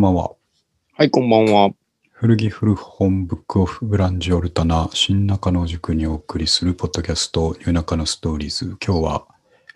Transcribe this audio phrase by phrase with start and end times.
[0.00, 0.32] こんばんは。
[0.94, 1.72] はい、こんばんは。
[2.10, 8.78] 古着古本ブックオフグランジオルタナ新中野塾にお送りするポッドキャスト夜中のストーリーズ。
[8.82, 9.26] 今日は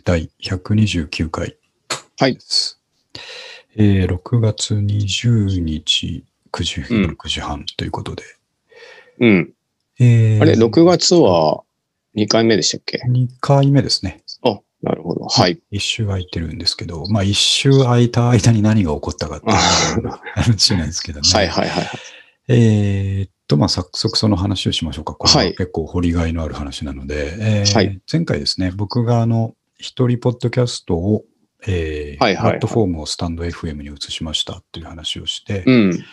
[0.03, 1.59] 第129回
[2.19, 2.39] はい。
[3.77, 8.23] えー6月20日9時、うん6時半ということで。
[9.21, 9.53] うん。
[10.01, 11.65] えーあれ、6月は
[12.17, 14.23] 2回目でしたっけ？2回目ですね。
[14.85, 15.27] あ、なるほど。
[15.27, 15.61] はい。
[15.71, 21.29] 一週空いてるんですけど、まあ一週空いた間に何が起こったかっていう 話なんですけどね。
[21.33, 21.87] はいはいはい。
[22.49, 25.15] えーっと、まあ、早速その話をしましょうか。
[25.15, 31.25] これははい結構掘りがいのある話なので、えーはい前回ですね、僕があの、一人ポッドキャストを、
[31.67, 36.05] えーはいはいはいプラットフォームをスタンド FM に移しましたっていう話をして、うん。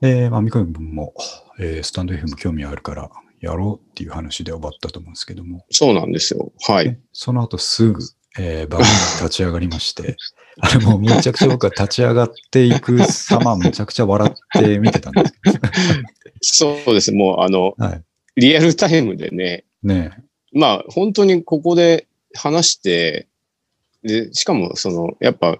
[0.00, 1.14] で、まあ、三上君も、
[1.58, 6.52] えースタンド FM 興味あるからやろうっていう話で終わったと思うんですけども、そうなんですよ。
[6.66, 6.84] はい。
[6.86, 8.00] でその後すぐ、
[8.38, 10.16] えー番組が立ち上がりまして、
[10.60, 15.58] あれもうめちゃくちゃ僕は立ち上がっていく様 めちゃくちゃ笑って見てたんですけど、
[16.40, 17.12] そうです。
[17.12, 18.02] もう、あの、はい。
[18.36, 23.28] リアルタイムでね、ねえまあ、本当にここで話して、
[24.02, 25.58] で、しかも、その、やっぱ、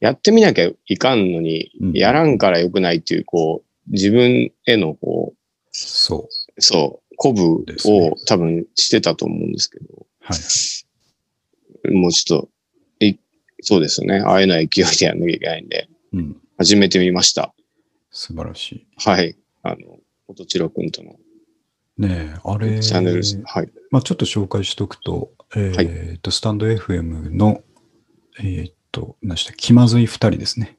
[0.00, 5.34] やってみなきゃいかんのにうん、やらんからよくないっていう、こう、自分への、こ
[5.72, 6.41] そう。
[6.56, 11.94] う、そう、鼓舞を多分してたと思うんですけど、はい。
[11.94, 12.42] もうちょっ
[13.00, 13.16] と、い
[13.60, 14.20] そうですよね。
[14.20, 16.36] ああいうのは勢いでやんなきゃいけないんで、うん。
[16.58, 17.54] 始めてみました。
[18.10, 18.86] 素晴らしい。
[18.96, 19.36] はい。
[19.62, 19.76] あの、
[20.28, 21.16] 音千代くんとの
[21.98, 23.22] ねえ、あれ、チャンネル。
[23.44, 23.70] はい。
[23.90, 27.62] まあちょっと紹介しとくと、えーっと、スタンド FM の、
[28.38, 30.78] えーっと、何でした気まずい二人ですね。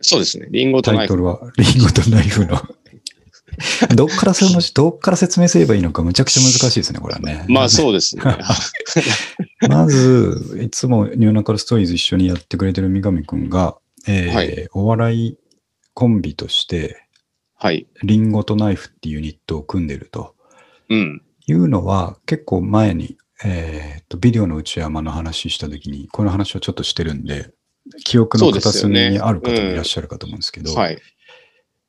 [0.00, 0.48] そうですね。
[0.50, 1.14] リンゴとタナイフ。
[1.14, 2.56] イトルは、リンゴとナイフの。
[3.94, 7.44] どっからその、どっから説明すればいいのかむちゃくちゃ難しいですね、これはね。
[7.50, 8.22] まあそうですね。
[9.68, 13.76] まず、いつもニューナカルストーリーズ一緒にやってくれてる三上くんが、
[14.06, 15.38] えーはいお笑い
[15.94, 17.02] コンビとして、
[17.54, 17.86] はい。
[18.02, 20.34] リンゴとナイフっていうユニットを組んでると。
[20.88, 21.22] うん。
[21.46, 27.50] いうのは結構前に、えーっと、ビデオの内山の話したときに、この話をちょっとしてるんで、
[28.04, 30.98] 記憶の片隅にある方もいらっしゃるかと思うんですけど、はい。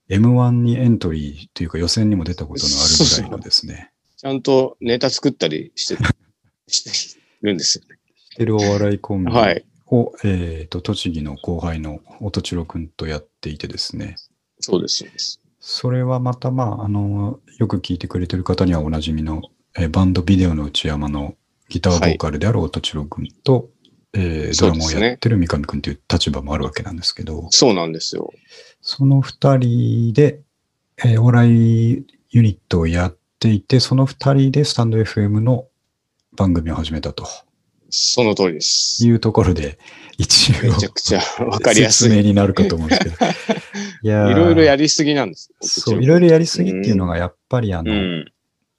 [0.09, 6.03] M1 にエントリーというか予選にも出たことのあるぐらいのですね、ちゃんとネタ作ったりして、
[6.67, 7.99] してるんですよね。
[8.31, 9.65] してるお笑いコンビはい。
[9.87, 14.15] を、えーっと、栃木の後輩の音千代くんとやっていてですね、
[14.59, 15.39] そうです、そうです。
[15.59, 19.41] それはまたまあ、あの、よく聞いてくれてる方にはおなじみの、
[19.77, 21.35] えーバンドビデオの内山の
[21.69, 23.69] ギターボーカルである音千代くんと、
[24.13, 28.31] えードラムをやってる三上くんという立場もあるわけなんですけど、そうなんですよ。
[28.81, 30.39] その二人で、
[30.97, 35.67] えーお笑いユニットをやっていて、その二人でスタンド FM の
[36.35, 37.27] 番組を始めたと
[37.95, 39.05] その通りです。
[39.05, 39.77] いうところで、
[40.17, 42.09] 一応めちゃくちゃわかりやすい。
[42.09, 43.15] 説明になるかと思うんですけど。
[44.01, 45.51] いやーいろいろやりすぎなんです。
[45.61, 48.31] そう、いろいろやりすぎっていうのが、やっぱりあの、うん。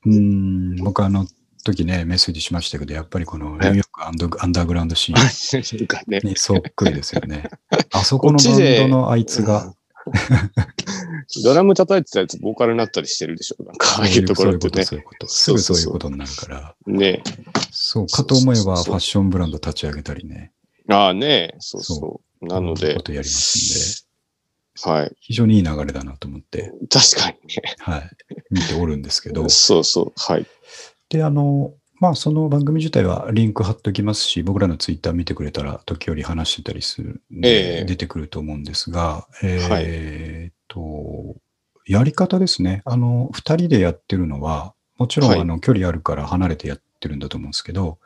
[0.05, 1.29] うーん、僕あの
[1.65, 6.29] 時ね、メッセージしましたけど、やっぱりこのニューヨークアンドアンダーグラウンドシーン。
[6.29, 7.51] にそっくりですよね。
[7.93, 9.75] あそこのバンドのあいつが、
[11.43, 13.63] ドラム叩いてたやつ、ボーカルになったりしてるでしょ？
[13.65, 15.67] なんか、ああいうところってねそういうこと、そういうこと。
[15.67, 16.75] すぐそういうことになるから。
[16.87, 17.23] ね
[17.71, 20.53] そう、かと思えばファッションブランド立ち上げたりね。
[20.91, 22.47] ああね、そうそう。
[22.47, 24.05] なのでこ、とやります
[24.85, 25.17] んで、はい。
[25.21, 27.37] 非常にいい流れだなと思って、確かに
[27.79, 28.11] はい、
[28.51, 29.49] 見ておるんですけどね。。
[29.49, 30.13] そうそう。
[30.17, 30.47] はい。
[31.09, 41.37] で、あの、まあ、その番組自体はリンク貼っときますし、僕らのツイッター見てくれたら、時折話してたりするええ出てくると思うんですが、えーっと、
[41.87, 42.83] やり方ですね。
[42.85, 47.99] あの、二人でやってるのは、もちろん、はいあの、距離あるから離れてやってるんだと思うんですけど、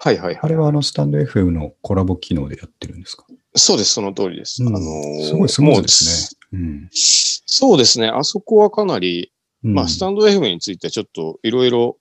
[0.00, 0.38] はいはいはい。
[0.42, 3.24] あれはあの、スタンド FM のコラボ機能でやってるんですか、
[3.54, 4.62] そうです、その通りです。
[4.62, 6.58] うんあのーすごいスムーズですね。
[6.60, 6.88] うん。
[6.92, 8.08] そうですね。
[8.08, 9.32] あそこはかなり、
[9.64, 11.96] うんまあ、スタンド FM についてはちょっといろいろ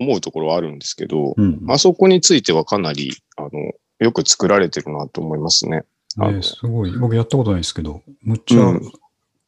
[0.00, 1.60] 思うところはあるんですけど、うん。
[1.68, 3.50] あそこについてはかなり、あの、
[4.00, 5.84] よく作られてるなと思いますね。
[6.18, 6.92] あのね、すごい。
[6.92, 8.92] 僕やったことないですけど、むっちゃうん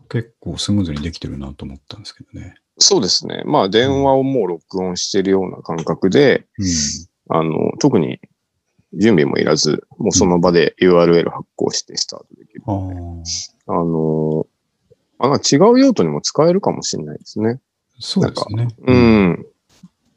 [0.09, 2.57] 結構スムーズにできてるなと思ったんですけどね。
[2.77, 3.43] そうですね。
[3.47, 6.67] まあ、電話をもう録音してるような感覚で、うん。
[7.39, 8.21] あの、特に
[8.93, 12.63] 準備もいらず、もうその場で URL 発行してスタートできる。
[12.67, 14.47] あの、
[15.19, 17.61] あ違う用途にも使えるかもしれないですね。
[17.99, 18.69] そうですね。
[18.87, 19.47] うん。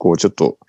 [0.05, 0.59] こう、ちょっと、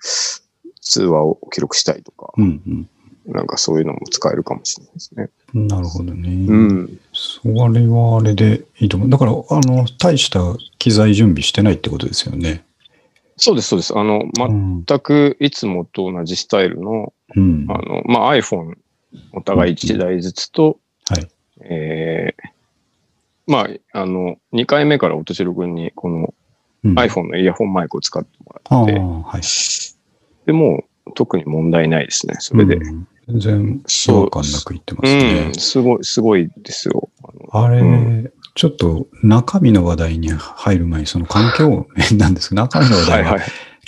[0.81, 2.89] 通話を記録したいとか、うん
[3.27, 5.29] なんかそういうのも使えるかもしれないですね。
[5.53, 5.67] うん。
[5.67, 6.29] なるほどね。
[6.29, 6.99] うん。
[7.11, 9.09] それはあれでいいと思う。
[9.09, 10.39] だから、あの、大した
[10.79, 12.63] 機材準備してないってことですよね。
[13.35, 13.97] そうです、そうです。
[13.97, 14.85] あの、う全ん。
[14.85, 17.65] くいつもと同じスタイルの、うん。
[17.67, 18.75] あの、まあ、iPhone
[19.33, 20.79] お互い1台ずつと、
[21.09, 21.27] はい。
[21.65, 22.57] えー
[23.45, 26.33] まあ、あの、2回目から音代君にこの
[26.83, 29.41] うん iPhone のイヤホンマイクを使ってもらって、はい。
[30.45, 32.75] でもう特に問題ないですね、それで。
[32.75, 35.53] うん全然違そう和感なく言ってまうすねん、。
[35.53, 37.09] すごい、すごいですよ。
[37.51, 43.37] あれ、うちょっと中身の話題に入る前に、その環境面 なんですけど、中身の話題は。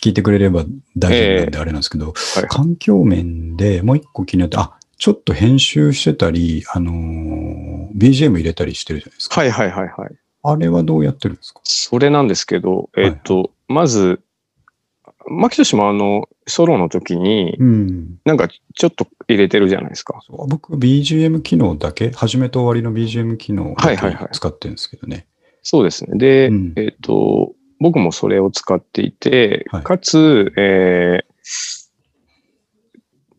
[0.01, 0.65] 聞いてくれれば
[0.97, 9.41] 大丈夫なんであれなんですけど、はい環境面でもう一個気になって、あ、ちょっと編集してたり、あのー BGM 入れたりしてるじゃないですか。
[9.41, 10.15] はいはいはいはい。
[10.43, 11.61] あれはどうやってるんですか？
[11.63, 14.21] それなんですけど、はいえっと、まず、
[15.27, 18.19] 牧俊もあの、ソロの時に、うん。
[18.25, 20.19] なんかちょっと入れてるじゃないですか。
[20.47, 25.27] 僕、BGM 機能だけ、始めと終わりの BGM 機能だはいはいはいけ使ってるんですけどね。
[25.61, 26.17] そうですね。
[26.17, 31.89] で、うんえっと、僕もそれを使っていて、はいかつ、えー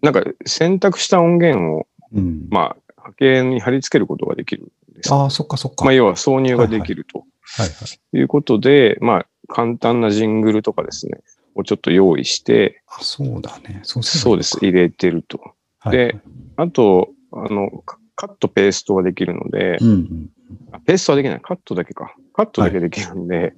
[0.03, 2.47] なんか選択した音源を、うん。
[2.51, 4.67] まあ、波形に貼り付けることができるん
[5.01, 5.13] です。
[5.13, 5.85] ああ、そっかそっか。
[5.85, 8.19] まあ、はい要は挿入ができるとはい。
[8.19, 11.21] いうことで、まあ、簡単なジングルとかですね、
[11.55, 13.81] をちょっと用意して、あ、そうだね。
[13.83, 15.39] そうそうです、入れてると。
[15.79, 16.21] はいで
[16.57, 20.31] あと、あの、カカットペーストができるので、うんうん。
[20.73, 21.41] あペーストはできない。
[21.41, 22.15] カットだけか。
[22.35, 23.55] カットだけできるんで、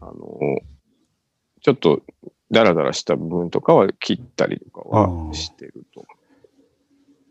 [0.00, 0.14] あの、
[1.62, 2.02] ちょっと
[2.50, 6.04] ダラダラした部分とかは切ったりとかあはーしてると。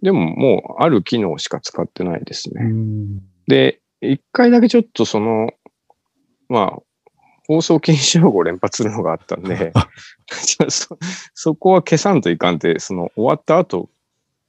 [0.02, 2.64] でももうある機能しか使ってないですうね。
[2.66, 3.20] ん。
[3.48, 5.52] で、一回だけちょっとその、
[6.50, 6.80] まあ、
[7.48, 9.72] 放送禁止用語を連発するのがあったんで、
[10.70, 10.98] そ
[11.34, 13.90] そこは消さんといかんって、その終わった後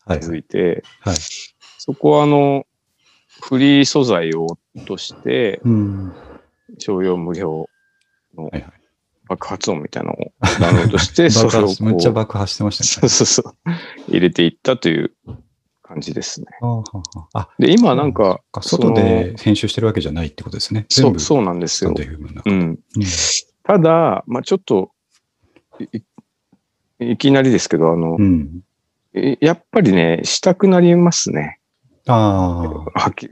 [0.05, 0.27] はい気。
[0.27, 1.17] づいて、はい。
[1.79, 2.67] そこはあの、
[3.41, 6.13] フリー素材を落として、うん。
[6.79, 7.69] 商用無料
[8.37, 8.78] のはいはい
[9.29, 13.09] 爆発音みたいなのをダウンロードして、 そ爆れをめっちゃう、爆破してましたそねう。
[13.09, 13.55] そうそう、
[14.09, 15.13] 入れていったという
[15.83, 16.47] 感じですね。
[17.35, 20.87] あで、今なんか、外で編集してるわけじゃないってことですね。
[20.89, 21.95] そう、そうなんですよ。
[21.95, 22.55] うん。
[22.55, 22.79] うん
[23.65, 24.93] ただ、まあちょっと、
[25.79, 28.63] いいいきなりですけど、あの、うん。
[29.15, 31.61] いやっぱりね、したくなりますね。
[32.07, 33.29] あ波形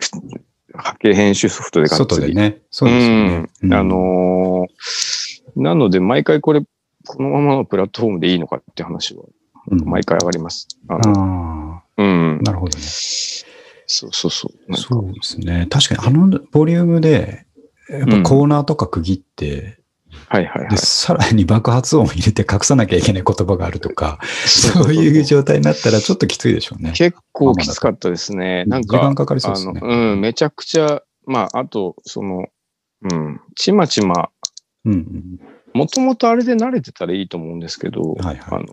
[0.75, 2.59] 波形編集ソフトでっつり外でね。
[2.71, 3.47] そうですよね。
[3.63, 3.75] うん。
[3.75, 5.26] あのー
[5.57, 6.63] なので、毎回これ、
[7.07, 9.25] このままのプラットフォームでいいのかって話は、
[9.71, 10.69] うん、毎回上がります。
[10.89, 12.43] あのあうんあ、。
[12.43, 12.85] なるほどね。
[13.89, 14.77] そうそうそう。
[14.77, 15.67] そうですね。
[15.71, 17.47] 確かにあのボリュームで、
[17.89, 19.81] やっぱコーナーとか区切って、
[20.29, 20.77] はいはいはいで、。
[20.77, 26.93] さらに爆発音を入れて隠さなきゃいけない言葉があるとか、そそういう状態になったらちょっときついでしょうね。
[26.97, 28.65] 結構きつかったですね。
[28.67, 29.81] なん時間か、かかりそうあですね。
[29.81, 32.47] の、うん、めちゃくちゃ、まあ、あと、その、
[33.03, 34.29] うん、ちまちま、うんうん。
[35.75, 38.61] もともとあれで慣れてたらいいと思うんですけど、はいはい。
[38.61, 38.67] あの、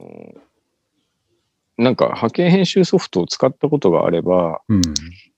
[1.78, 4.82] なんか波形編集ソフトを使ったことがあれば、うん。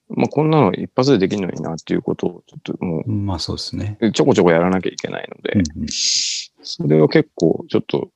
[0.10, 3.98] まあ、こんなの一発でできるのになっていうことを、ちょっともまあそうですね。
[4.02, 5.88] う、ちょこちょこやらなきゃいけないので、うんうん
[6.68, 8.10] それは結構、ちょっと、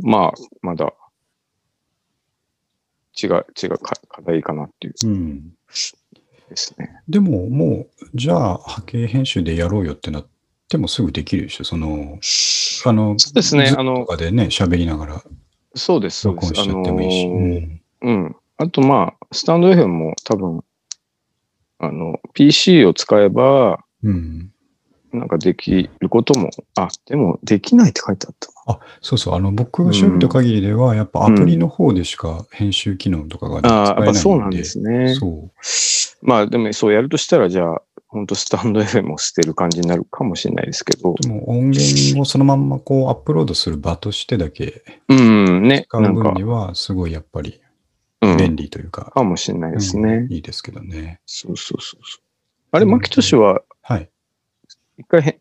[0.00, 0.32] まあ、
[0.62, 0.94] まだ、
[3.22, 5.52] 違う、違うか課題かなっていううん。
[6.48, 7.02] ですね。
[7.08, 10.26] でももう、じゃあ波形編集でやろうよってなっ
[10.68, 11.64] てもすぐできるでしょ？
[11.64, 12.18] その、
[12.86, 15.22] あの、そうですねあのとかでね、喋りながら
[15.74, 16.54] そうです、そうです。
[16.54, 17.24] 録音しちゃってもいいし。
[17.26, 18.36] あのーうんうん。
[18.58, 20.62] あと、まあ、スタンド FM も多分、
[21.80, 24.52] あの、PC を使えば、うん。
[25.14, 28.78] なんかできることも、あ、でも、できないって書いてあったな。
[28.78, 29.34] あ、そうそう。
[29.34, 34.12] あの、僕が調べた限りでは、やっぱアプリの方でしか編集機能とかが使えああ、やっないので。
[34.12, 35.14] ぱそうなんですね。
[35.14, 36.26] そう。
[36.26, 47.60] まあ、でも、そうやるとしたら、じゃあ、本当スタンド FM を捨てる感じになるかもしれないですけど、でも音源をそのまんまこうアップロードする場としてだけうん、ね、使うん分に、はすごいやっぱり
[48.24, 50.14] うん、便利というか、かもしれないですね。
[50.14, 51.20] うんいいですけどね。
[51.26, 52.22] そうそうそうそう。
[52.72, 54.08] あれ、牧俊は、はい。
[54.98, 55.40] 一回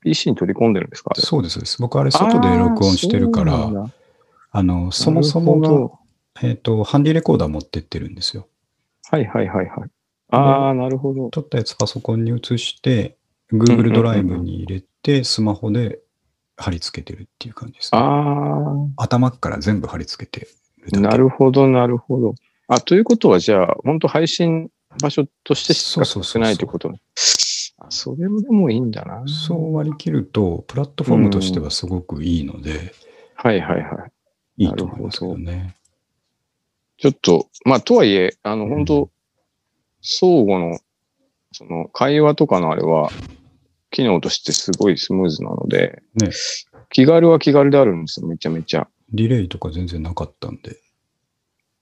[0.00, 1.14] PC に取り込んでるんですか？
[1.16, 1.80] そうですそうです。
[1.80, 3.90] 僕あれ外で録音してるから、
[4.50, 5.98] あの、そもそも
[6.38, 8.46] が、えっ、と、ハンディレコーダー持ってってるんですよ。
[9.10, 9.90] どはいはいはいはい。
[10.30, 11.30] ああ、なるほど。
[11.30, 13.16] 撮ったやつパソコンに移して、
[13.52, 16.00] Google ドライブに入れて、スマホで
[16.56, 18.00] 貼り付けてるっていう感じです、ね。
[18.00, 20.46] あ頭から全部貼り付けて
[20.80, 21.08] るだあ、け。
[21.08, 22.34] なるほどなるほど。
[22.68, 24.70] あ、ということは、じゃあ、本当配信
[25.02, 27.20] 場所としてしか使ってないということねあ、
[27.90, 29.24] それもでもいいんだな。
[29.26, 32.92] そう割り切ると、プラットフォームとしてはすごくいいので、
[33.34, 34.06] はいはいは
[34.58, 34.64] い。
[34.64, 35.76] いいと思いますけどね。
[36.98, 39.10] ちょっと、まあ、とはいえ、あの、本当
[40.00, 40.78] 相互の、
[41.52, 43.10] その、会話とかのあれは、
[43.90, 46.30] 機能としてすごいスムーズなので、ね
[46.90, 48.88] 気軽は気軽であるんですよ、めちゃめちゃ。
[49.12, 50.78] ディレイとか全然なかったんで。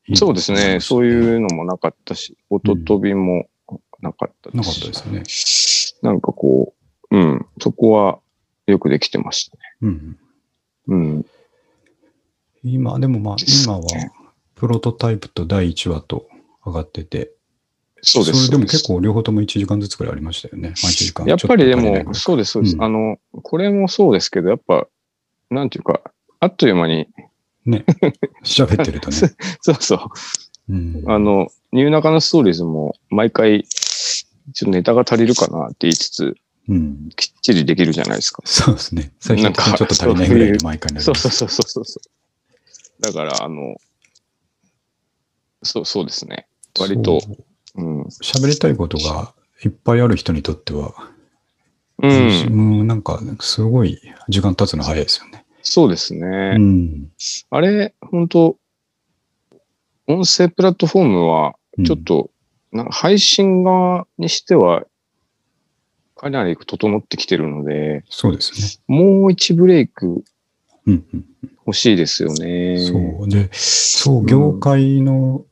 [0.08, 1.06] いいそうですね、そうう。
[1.06, 3.46] いうのもなかったし、音飛びも
[4.00, 5.22] なかったなかったですね。
[6.02, 6.74] なんかこ
[7.10, 8.18] う、うん、そこは
[8.66, 9.62] よくできてましたね。
[9.82, 10.18] うん。
[10.88, 11.26] うん。
[12.64, 13.82] 今、でもまあ、今は、
[14.54, 16.28] プロトタイプと第1話と
[16.64, 17.32] 上がってて、
[18.02, 18.50] そうです。
[18.50, 20.68] れでもそうです結構両方とも1時間ずつくらいありましたよね。
[20.82, 21.26] まあ1時間。
[21.26, 22.74] やっぱりでも、そうです、そうです。
[22.76, 24.88] うんあの、これもそうですけど、やっぱ、
[25.50, 26.00] なんていうか、
[26.40, 27.06] あっという間に、
[27.64, 27.84] ね。
[28.42, 29.16] 喋ってるとね。
[29.62, 30.00] そうそう。
[30.68, 31.04] うん。
[31.06, 33.64] あの、ニューナカのストーリーズも毎回、
[34.52, 36.34] ちょっとネタが足りるかなって言いつつ、
[36.68, 37.10] うん。
[37.16, 38.42] きっちりできるじゃないですか。
[38.44, 39.12] そうですね。
[39.20, 41.00] 最初なんかちょっと足りないぐらいで毎回な。
[41.00, 42.00] そうそうそうそうそ
[43.00, 43.02] う。
[43.02, 43.76] だから、あの、
[45.62, 46.46] そう、そうですね。
[46.78, 48.02] 割とそううん。
[48.22, 49.34] 喋りたいことが
[49.64, 50.94] いっぱいある人にとっては、
[52.02, 52.56] うん。
[52.56, 55.44] もうなんか、すごい時間経つの早いですよね。
[55.62, 56.56] そうですね。
[56.56, 57.08] うん。
[57.50, 58.56] あれ、本当
[60.06, 62.30] 音声プラットフォームは、うんちょっと、
[62.72, 64.84] なんか配信側にしては、
[66.16, 68.96] かなり整ってきてるので、そうですね。
[68.96, 70.24] もう一ブレイク
[70.86, 71.24] うんうん。
[71.66, 72.78] 欲しいですよね。
[72.78, 73.28] そう。
[73.28, 75.44] で、そうう、ん業界の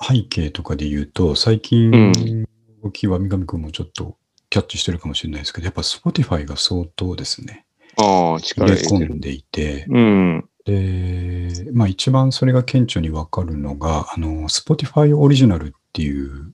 [0.00, 2.44] 背景とかで言うと、最近うん、
[2.82, 4.16] 動きは三上くんもちょっと
[4.50, 7.64] キャッチしてるかもしれないですけど、やっぱ Spotify が相当ですね、
[7.96, 9.06] ああ、入力れ入れ。
[9.06, 10.48] 込んでいて、うん。
[10.64, 16.52] で、まあ一番それが顕著にわかるのが、あの、Spotify オリジナルっていう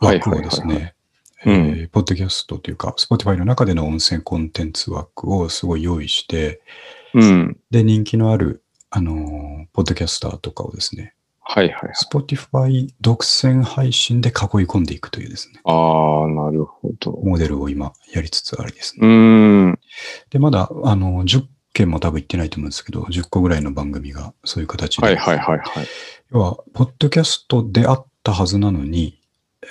[0.00, 0.94] 枠をですね、
[1.44, 6.62] ポッドキャストというか、Spotify の中での音声コンテンツ枠をすごい用意して、
[7.14, 7.56] うん。
[7.70, 11.92] で、人気のある、あのー、ポッドキャスターとかをですね、はいはいはい。
[11.92, 14.34] Spotify 独占配信で囲い
[14.66, 17.12] 込んでいくというですね、ああ、なるほど。
[17.22, 19.70] モデルを今やりつつありですうね。
[19.72, 19.78] ん。
[20.30, 25.86] で、まだ、あの、10件も多分行ってないと思うんですけど、10個ぐらいの番組がそういう形で、はいはいはいはい。
[26.32, 29.20] 要は、ポッドキャストであったはずなのに、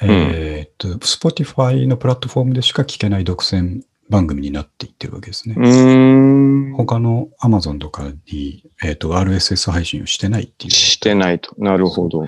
[0.02, 5.56] えーっと、Spotify のプラットフォームでしか聞けない独占番組になっていってるわけですね。
[5.58, 6.74] うーん。
[6.76, 10.72] 他の Amazon とかに、えーっと、RSS 配信をしてないっていう。
[10.72, 11.56] してないと。
[11.58, 12.28] なるほど。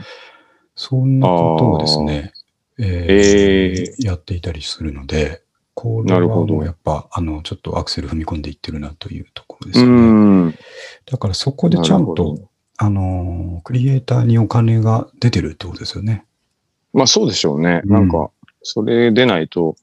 [0.76, 2.34] そんなことをですね、
[2.78, 5.42] えーえやっていたりするので、
[5.74, 10.02] これはなるほどもうやっぱ、あの、ちょっとアクセル踏み込んでいってるなというところでうすよね。
[10.50, 10.56] ん。
[11.06, 16.25] だからそこでちゃんと、どあの、クリエイターにお金が出てるってことですよね。
[16.96, 17.82] まあそうでしょうね。
[17.84, 18.32] うんなんか、
[18.64, 19.76] それ出ないと、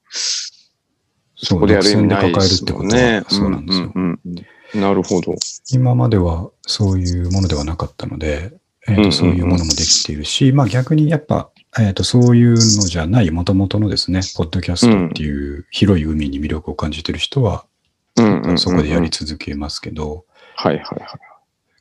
[1.37, 3.25] そここでやる意味ないですてこともんねは。
[3.29, 3.93] そうなんですよ。
[3.95, 4.35] うんうんうん
[4.75, 5.35] なるほど。
[5.71, 8.53] 今まではそういうものではなかったので、
[8.89, 17.67] えーとうんうんうんそういうものもできているし、まあ逆にやっぱ、えーとそういうのじゃない、もともとのですね、ポッドキャストっていう広い海に魅力を感じている人は、
[18.57, 20.25] そこでやり続けますけど、
[20.57, 21.01] はいはいはい。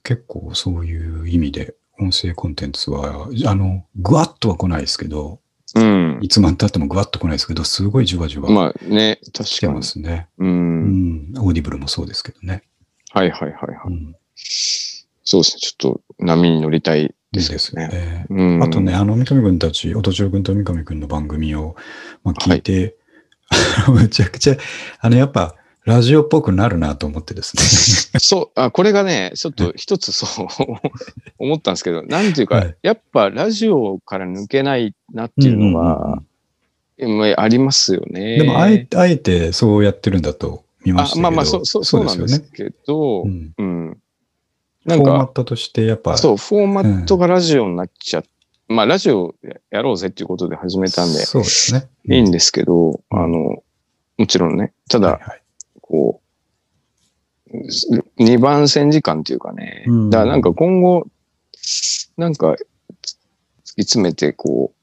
[0.03, 5.39] 結構そういう意味で、音声コンテンツは、あの、ぐわっとは来ないですけど、
[5.75, 6.19] うん。
[6.21, 9.83] いつまで経ってもぐわっと来ないですけど、すごいじわじわまあね、来てま確かに。
[9.83, 10.27] すね。
[10.37, 10.45] う。
[10.45, 11.39] うんん。
[11.39, 12.63] オーディブルもそうですけどね。
[13.11, 13.77] はいはいはいはい。
[13.87, 14.15] うん。
[15.23, 15.59] そうですね。
[15.61, 17.87] ちょっと波に乗りたいいいですですね。
[17.87, 18.25] ね。
[18.29, 18.63] うん。
[18.63, 21.75] あとね、あの、三上君たち、音千代君と三上君の番組を、
[22.23, 22.97] まあ、聞いて、
[23.87, 24.57] むちゃくちゃ、
[24.99, 27.63] あの、やっぱ、ラジオっぽくなるなと思ってですね。
[28.19, 30.47] そう、あ、これがね、ちょっと一つそう
[31.39, 36.21] 思ったんですけど、なんていうか、はいやっぱラジオから抜けないなっていうのが、ま
[37.35, 38.37] あありますよね。
[38.37, 41.27] でも、あえて、あえてそうやってるんだと見ましたけど。
[41.27, 42.41] あまあまあ、そう、そうそうなんです。
[42.41, 43.97] けど、うんうん。
[44.83, 48.23] フなんか、ォーマットとして、やっぱ、そう、フォーマットがラジオになっちゃっ
[48.71, 49.35] まあ、ラジオ
[49.69, 51.89] やろうぜっていうことで始めたんで、そうですね。
[52.05, 53.63] いいんでですけど、うんあの、
[54.17, 55.40] もちろんね、ただ、はいはい
[55.91, 56.21] こ
[57.47, 57.57] う、
[58.17, 61.07] 二番線時間っていうかね、うんだからなんか今後、
[62.17, 64.73] なんか、突き詰めて、こ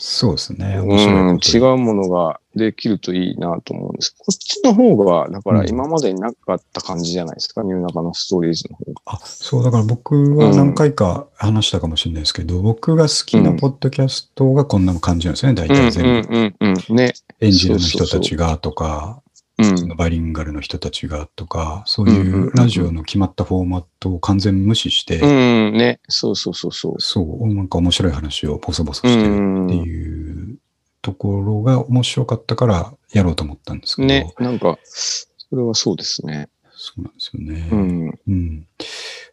[0.00, 0.76] そうですね。
[0.78, 4.14] う、面白いうん、違うものができるといいなと思うんです。
[4.16, 9.00] こっちの方が、だから今までになかった感じじゃないですか、ニューナカのストーリーズの方が。
[9.06, 16.08] あ、そう、だから僕は何回か話したかもしれないですけど、僕が好きなポッドキャストがこんな感じなんですよね、大体全部。
[16.08, 16.96] うんうんうんうん。
[16.96, 17.14] ね。
[17.40, 19.20] エンジニアの人たちがとか、
[19.58, 19.96] うん。
[19.96, 26.00] バイリンガルの人たちがとか、そういうラジオの決まったフォーマットを完全無視して、うん、ね。
[26.08, 27.00] そうそうそうそう。
[27.00, 30.58] そう、なんか面白い話をボソボソしてるっていう
[31.02, 34.32] ところが面白かったからやろうと思ったんですけど、ね。
[34.38, 36.48] なんか、それはそうですね。
[36.72, 37.68] そうなんですよね。
[37.72, 38.18] うん。
[38.28, 38.66] うん。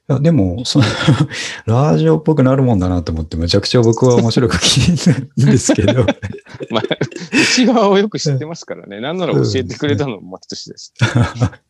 [0.07, 0.85] いやでも、その、
[1.65, 6.05] ラジオっぽくなるもんだなと思って、めちゃくちゃ僕は面白く聞いてるんですけど、
[6.69, 6.83] まあ、
[7.33, 8.99] 内側をよく知ってますからね。
[8.99, 10.93] なんなら教えてくれたのも私です。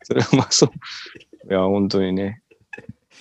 [0.02, 1.50] それはまあそう。
[1.50, 2.42] いや、本当にね。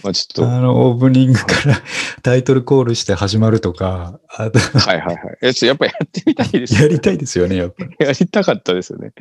[0.04, 1.82] まあちょっと、あの、オープニングから
[2.22, 5.66] タイトルコールして始まるとか、はいはいはい。
[5.66, 9.14] やっぱやってみたいですよやりたいですよね、やっぱやりたかったですよね。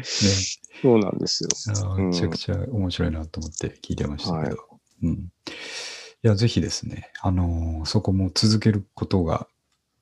[0.82, 1.50] そうなんですよ。
[1.96, 4.56] めちゃくちゃ面白いなと思って聞いてましたけど。
[4.56, 5.12] はいうん。
[5.12, 5.18] い
[6.22, 9.46] や、ぜひですね、あのーそこも続けることが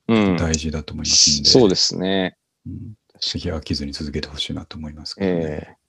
[0.09, 0.37] うん。
[0.37, 2.37] 大事だと思いますんで、そうですね。
[2.67, 5.45] うんぜひ飽きずに続けてほしいなと思いますけどね。
[5.45, 5.83] ええ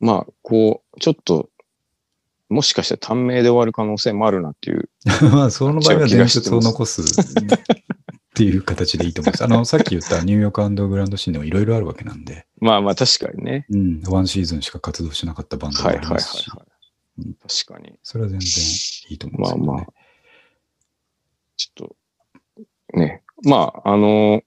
[0.00, 1.50] まあ、こう、ちょっと、
[2.48, 4.88] もしかして短命で終わる可能性もあるなっていう。
[5.30, 7.04] まあ、その場合は伝説を残す っ
[8.34, 9.44] ていう形でいいと思います。
[9.44, 13.66] あの、さっき言ったニューヨークアンドグランドシーンでもいろいろあるわけなんで、まあまあ確かにね。
[13.70, 16.77] うん、ワンシーズンしか活動しなかったバンドもあはいはいはいりますし、はい。
[17.18, 17.98] うん確かに。
[18.02, 18.48] それは全然
[19.10, 19.66] いいと思うんですけど、ね。
[19.66, 19.86] まあまあ。
[21.56, 21.88] ちょっ
[22.92, 23.22] と、ね。
[23.42, 24.40] まあ、あの、は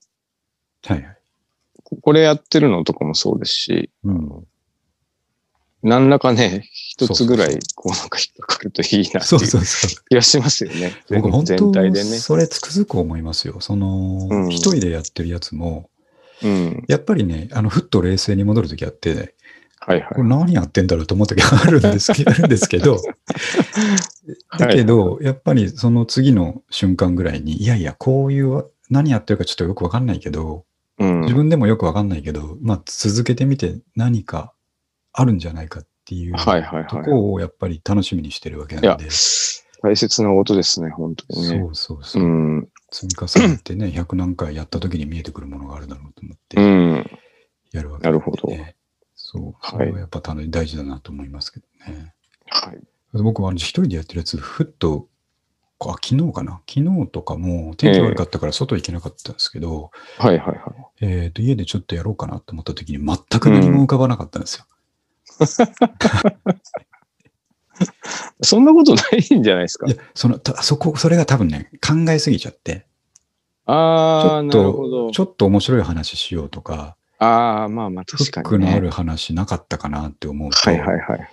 [0.89, 1.17] いはい。
[1.83, 4.47] ここれやってるのとかもそうですし、うん
[5.83, 10.05] 何らかね、一つぐらいこうなんか引っかかるといいなってそういうそうそう。
[10.09, 10.93] 気がしますよね。
[11.07, 12.17] 全僕本全当体でね。
[12.19, 13.59] それつくづく思いますよ。
[13.61, 15.89] その、うん一人でやってるやつも、
[16.43, 16.85] うん。
[16.87, 19.33] やっぱりね、あの、ふっと冷静に戻るときあって、ね、
[19.83, 20.29] はいはいこれ。
[20.29, 22.97] 何やってんだろうと思った時あるんですけど、あるんですけ ど、
[24.57, 30.65] だけど、やっぱりその次の瞬間ぐらいに、いやいや、こういう、何やってるかちょっとよくわかんないけど、
[30.99, 31.21] うん。
[31.21, 34.53] 自分でもよくわかんないけど、まあ続けてみて何か
[35.13, 37.05] あるんじゃないかっていうはいはいとはい。
[37.05, 39.07] こをやっぱり楽しみにしてるわけなんで、、
[39.81, 41.59] 大切なことですね、本当にね。
[41.59, 42.25] そうそうそうう。
[42.27, 42.67] ん。
[42.91, 47.11] 積み重ねてね、100何回やった時に見えてくるものがあるだろうと思ってうん。
[47.71, 48.75] やるわけなるほどね。
[49.31, 52.13] そう、そはいれはやっぱ大事だなと思いますけどね。
[52.47, 52.79] はい。
[53.13, 55.07] 僕はあの一人でやってるやつ、ふっと、
[55.79, 56.61] あ昨日かな？
[56.69, 61.05] 昨日とかも天気悪かったから外行けなかったんですけど、はいはいはい。
[61.05, 64.65] えっ、と、家でちょっとやろうかなと思った時に全く何も浮かばなかったんですよ。
[68.43, 69.87] そんなことないんじゃないですか？
[69.87, 69.91] い。
[69.91, 72.85] や、その、たそこ、それが多分ね、考えすぎちゃって、
[73.65, 75.13] ああ、なるほどと、。
[75.13, 78.81] ちょっと面白い話しようとか、ああ、まあまあフ確かに、ックのあね。
[78.81, 81.27] る話なかったかなって思うと、はいはいはいはい。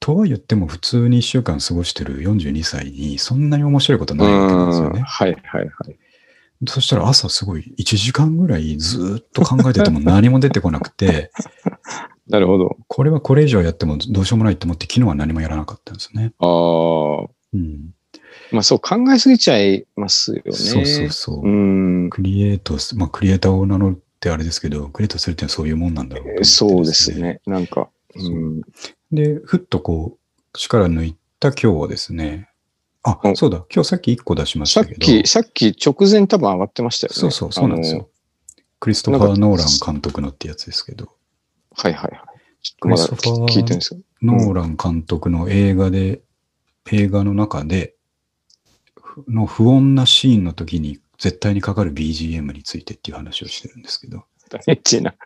[0.00, 5.02] とは言っても普通に1週間過ごしてる42歳にそんなに面白いことないわけなんですようんね。
[5.02, 5.98] はいはいはい。
[6.66, 11.30] そしたら朝すごい1時間ぐらいずーっと考えてても何も出てこなくて、
[12.26, 12.76] なるほど。
[12.88, 16.32] これはこれ以上やってもどうしようもないと思って昨日は何もやらなかったんですね。
[16.38, 17.94] ああ、うん。
[18.50, 20.52] まあそう考えすぎちゃいますよね。
[20.52, 21.46] そうそうそう。
[21.46, 21.48] う
[22.06, 22.10] ん。
[22.10, 27.12] クリエイトす、まあクリエイターを名乗るってあれですけど、クリエイトするってのはそういうもんなんだろうと思ってそうです。
[27.20, 27.40] ね。
[27.46, 28.62] なんか、うん。
[29.12, 32.48] で、ふっとこう、力抜いた今日はですね、
[33.04, 37.14] あお、そうだ、今日さっき1個出しましさったけど、き、さっき直前多分上がってましたよね。
[37.14, 38.08] そうそう、そうなんですよ。
[38.80, 41.12] クリストファー・ノーラン監督のってやつですけど、
[41.76, 42.20] はいはいはい。
[42.80, 44.00] クリストファー聞いてるんですよ。
[44.20, 46.22] ノーラン監督の映画で、
[46.90, 47.94] 映画の中で、
[49.00, 54.24] ふの不穏なシーンの時に絶対にかかる BGM についてっていう話をしてるんですけど、
[54.66, 55.12] エッチな。
[55.12, 55.18] こ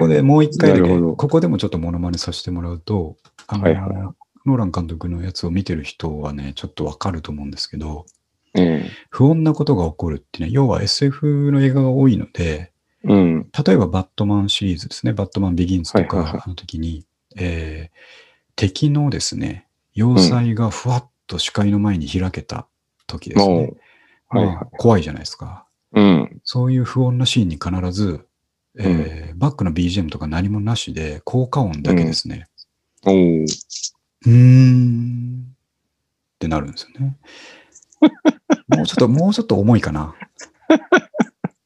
[0.00, 3.90] こでもう一回だけ、ここでもちょっとモノマネさせてもらうと、あの、はいはい。
[3.96, 4.14] は
[4.46, 8.06] ノーラン監督のやつを見てる人はね、ちょっとわかると思うんですけど、
[8.54, 12.72] え不穏なことが起こるってね、要は SF の映画が多いので、
[13.04, 13.50] えうん。
[13.66, 16.40] 例えばバットマンシリーズですね、バットマンビギンズとはいはいはい。
[16.40, 17.04] かの時に、
[17.36, 17.96] えー
[18.60, 22.66] 敵のですね、要塞がふわっと視界の前に開けた
[23.06, 23.54] 時ですね。
[23.54, 23.76] はいはい
[24.32, 25.66] まあ怖いじゃないですか。
[25.92, 26.40] うん。
[26.44, 28.26] そういう不穏なシーンに必ず、
[28.78, 32.46] えーバックの BGM とか何もなしで、効果音だけですね。
[33.04, 33.14] おお。
[33.14, 37.16] うーんってなるんですよね。
[38.68, 40.14] もうちょっと、もうちょっと重いかな。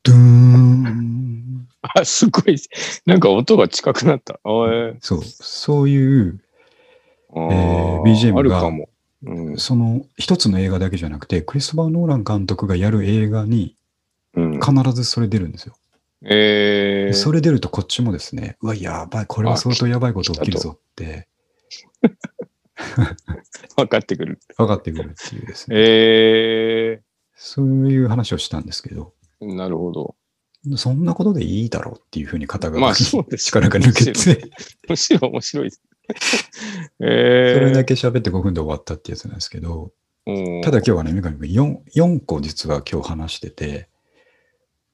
[0.03, 1.69] ドゥーン。
[1.83, 2.57] あ、すごい。
[3.05, 4.41] なんか音が近くなった。
[5.01, 6.41] そう、そういう、
[7.37, 8.89] えー BGM があるかも。
[9.27, 9.57] うん。
[9.59, 13.77] その一つの映画だけじゃなくて、クリストファー・ノーラン監督がやる映画に
[14.37, 15.77] うん、必ずそれ出るんですよ。
[16.27, 21.29] えー、それ出るとこっちもですね、うわ、やばい、これは相当やばいこと起きるぞって
[23.77, 24.39] 分かってくる。
[24.57, 27.03] 分かってくるっていうですね、え
[27.35, 30.17] そういう話をしたんですけど、ー、なるほど。
[30.77, 34.51] そんなことでいいだろうっていうふうに肩が、まあそうです力が抜けて、
[34.89, 35.83] むしろ面白いです。
[36.13, 39.93] そえー、れだけ喋って5分で終わったってやつなんですけど、
[40.27, 43.89] うんただ今日はね、三上君 4, 4個実は今日話してて、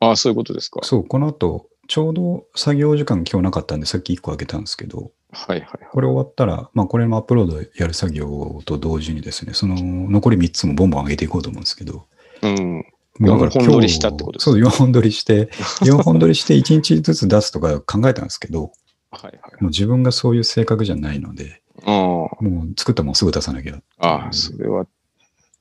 [0.01, 0.81] あそういうことですか。
[0.83, 5.89] そう、この後、ちょうど作業時間今日なかったんで、さっき1個あげたんですけど、はいはいはい。
[5.93, 12.07] これ終わったら、まあこれもアップロードやる作業と同時にですね、その残り3つもボンボン上げていこうと思うんですけど、
[12.43, 12.85] うん。
[13.21, 15.51] だから4本撮りしたってことですそう、4本撮りして、
[15.83, 18.73] 4本撮りして1日ずつ出すとか考えたんですけど、
[19.11, 19.33] はいはい。
[19.33, 23.81] もう自分がそういう性格じゃないので、あもう作ったもんすぐ出さなきゃ。
[23.99, 24.09] あ。
[24.09, 24.87] ああ、それは、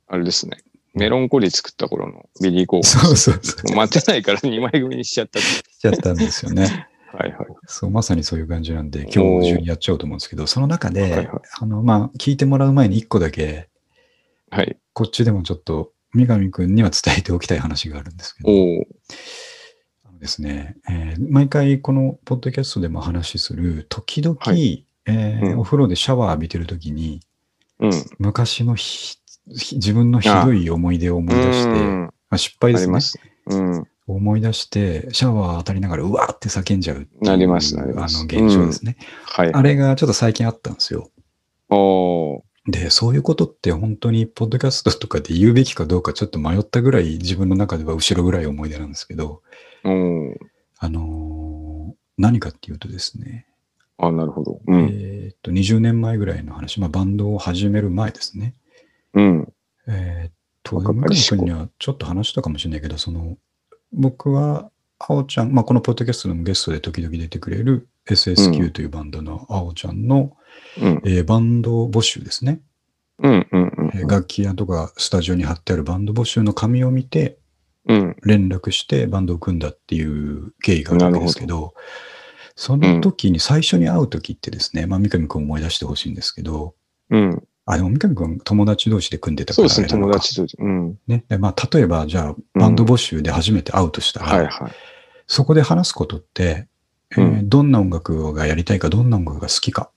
[0.07, 0.57] あれですね。
[0.93, 3.75] メロンコリー作った頃のビリー・コーそうそうそう。
[3.75, 5.39] 待てないから2枚組にしちゃった。
[5.39, 6.89] しちゃったんですよね。
[7.13, 7.47] はいはい。
[7.65, 13.69] そう、まさにそういう感じなんで、今日中にやっちゃおうと思うんですけど、その中で、はいはいあの、まあ、聞いてもらう前に一個だけ、
[14.51, 14.77] はい。
[14.93, 18.85] こっちでもちょっと、三上くんには伝えておきたい話があるんですけど、お
[20.19, 27.21] ですね、えー毎回このポッドキャストでも話しする、時々、はいえーうんお風呂でシャワー浴びてる時に、
[27.79, 27.91] うん。
[28.19, 33.23] 昔の自分のひどい思い出を思い出して、うんまあ、失敗ですね。
[33.47, 33.87] うん。
[34.07, 38.97] 思い出して、シャワー当たりながら、うわーって叫んじゃうなりますなりますあの現象ですね。
[39.23, 39.53] はい。
[39.53, 41.09] あれがちょっと最近あったんですよ。
[41.69, 42.43] おお。
[42.67, 49.39] で、そういうことって本当にポッドキャストとかで言うべきかどうかちょっと迷ったぐらい自分の中では後ろぐらい思い出なんですけど、うん。
[50.79, 53.47] あのー何かっていうとですね、
[53.97, 54.59] あ、なるほど。
[54.67, 54.89] うん。
[54.91, 58.55] えーっと、20年前ぐらいの話、まあバンドを始める前ですね。
[59.13, 59.53] うん。
[59.87, 60.31] えーっ
[60.63, 63.37] と、向井君にはちょっと話したかもしれないけど、その、
[63.93, 70.35] 僕は、あおちゃん、まあこのポッドキャストでもゲストで時々出てくれるう SSQ んというバンドのあおちゃんの、
[70.81, 71.01] うん。
[71.05, 72.59] えーバンド募集ですね。
[73.19, 73.47] うん。
[73.49, 73.61] うん。
[73.77, 77.38] うんえー楽器屋とかスタジオに貼ってあるバンド募集の紙を見て、うん。
[78.23, 81.73] 連絡してバンドを組んだっていう経緯があるわけですけど、
[82.55, 86.75] その時に最初に会う時ってですね、まあ三上君思い出してほしいんですけど、
[87.09, 87.43] うん。
[87.65, 90.45] あ、でも三上君友達同士で組んでたからそうですね、友達と。
[90.59, 90.99] うん。
[91.07, 91.23] ね。
[91.29, 94.71] でまあ例えばじゃあバンド募集で初めて会うとしたら、はいはい。
[95.25, 96.67] そこで話すことって、
[97.11, 99.89] えーうどんな音楽がやりたいか、どんな音楽が好きか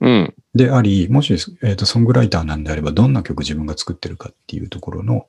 [0.00, 0.34] うん。
[0.54, 5.28] であり、もし、えーとソングライターなんであれば、どんな曲自分が作ってるかっていうところの。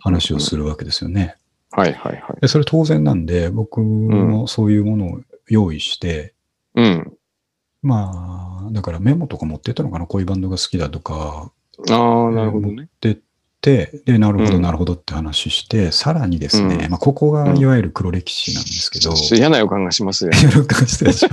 [0.00, 1.36] 話をするわけですよね。
[1.70, 2.40] はいはいはい。
[2.40, 6.34] でそれ当然なんで、僕もそういうものを用意して、
[6.74, 7.12] うん。
[7.82, 11.50] まあ、だからメモとか持ってったのかな、こういうバンドが好きだとか、
[11.90, 12.88] ああ、なるほどね。
[13.00, 13.16] でっ
[13.60, 20.30] て、で、なるほど、うんなるほどって話して、さらにですね、うんまあ、ここがいわゆる黒歴史なんですけど、嫌な予感がしますよ。
[20.42, 21.28] やる感じでしょ。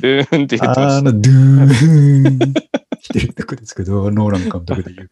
[0.00, 0.80] ルーンって言って。
[0.80, 2.54] あの、ドゥーン
[3.00, 5.10] してるとこですけど、ノーラン監督で言う。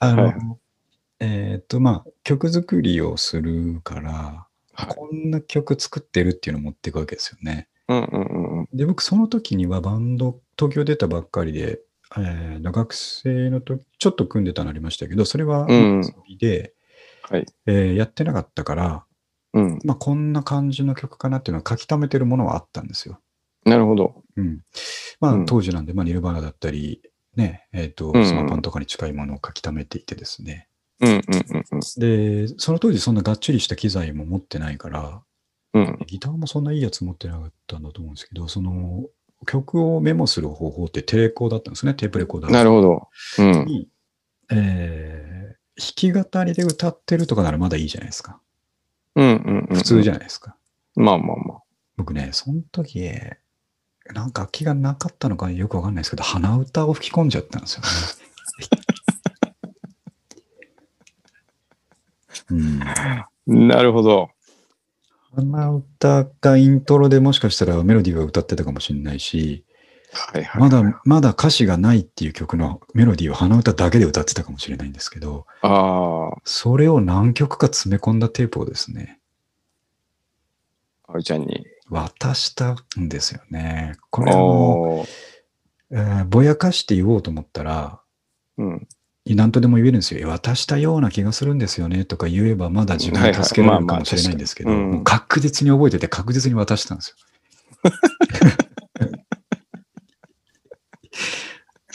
[0.00, 0.58] あの、
[1.22, 7.68] はいえっ、と、まあ、曲作りをするから、はいこんな曲作ってるっていうのを持っていくわけですよね。
[7.88, 8.68] うんうんうんうん。
[8.72, 11.80] で、僕、その時にはバンド、東京出たばっかりで、
[12.16, 16.72] えー学生の時、ちょっと組んでたのありましたけど、それはうん遊びで、
[17.30, 17.46] はい。
[17.66, 19.04] えーやってなかったから、
[19.52, 19.78] うん。
[19.84, 23.20] まあ、こんな感じの曲かなっていうのは書き溜めてるものはあったんですよ。
[23.66, 24.22] なるほど。
[24.36, 24.62] うん。
[25.20, 27.02] まあうん、当時なんで、まあ、ニルバーナだったり、
[27.36, 30.68] ね、えっ、と、うんスマパンとかに近いものを書き溜めていてですね。
[31.02, 31.80] うんうんうんうん。
[31.98, 35.22] で、その当時そんながっちりした機材も持ってないから、
[35.74, 35.98] うん。
[36.06, 39.04] ギターもそんないいやつ持ってなかったんだと思うんですけど、その、
[39.46, 42.52] 曲をメモする方法ってテレコーだったんですね、テープレコーダー。
[42.52, 43.08] なるほど。
[43.38, 43.66] うん。
[43.66, 43.88] に、
[44.50, 45.32] えー
[45.74, 48.40] 弾き語りで歌ってるとかならまだいいじゃないですか。
[49.16, 49.76] うんうんうん。
[49.76, 50.56] 普通じゃゃないですか。
[50.94, 51.62] まあまあまあ。
[51.96, 53.10] 僕ね、その時、
[54.12, 57.88] なんか楽器がなかったのかよくわかんないですけど、鼻歌を吹き込んじゃったんですよね。
[63.46, 64.30] うん、なるほど。
[65.34, 69.64] 鼻歌がイントロでもしかしたらメロディーが歌ってたかもしれないし、
[70.12, 70.60] はいはい。
[70.60, 79.20] まだ、まだ歌詞がないっていう曲のメロディーを鼻歌だけで歌ってたかもしれないんですけど、あそれを何曲か詰め込んだテープをですね、
[81.08, 81.64] あ、ちゃんに。
[81.88, 83.96] 渡したんですよね。
[84.10, 85.08] これあの、おー
[85.92, 88.00] えーぼやかして言おうと思ったら、
[88.58, 88.88] うん。
[89.26, 90.28] 何とでも言えるんですよ。
[90.28, 92.04] 渡したような気がするんですよね。
[92.04, 97.16] とか言えばまだ自分を助けられるかもしれないんですけど、確実に覚えてて確実に渡したんですよ。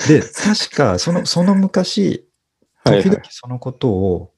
[0.07, 2.27] で、確かその、その昔、
[2.85, 4.33] 時々そのことを、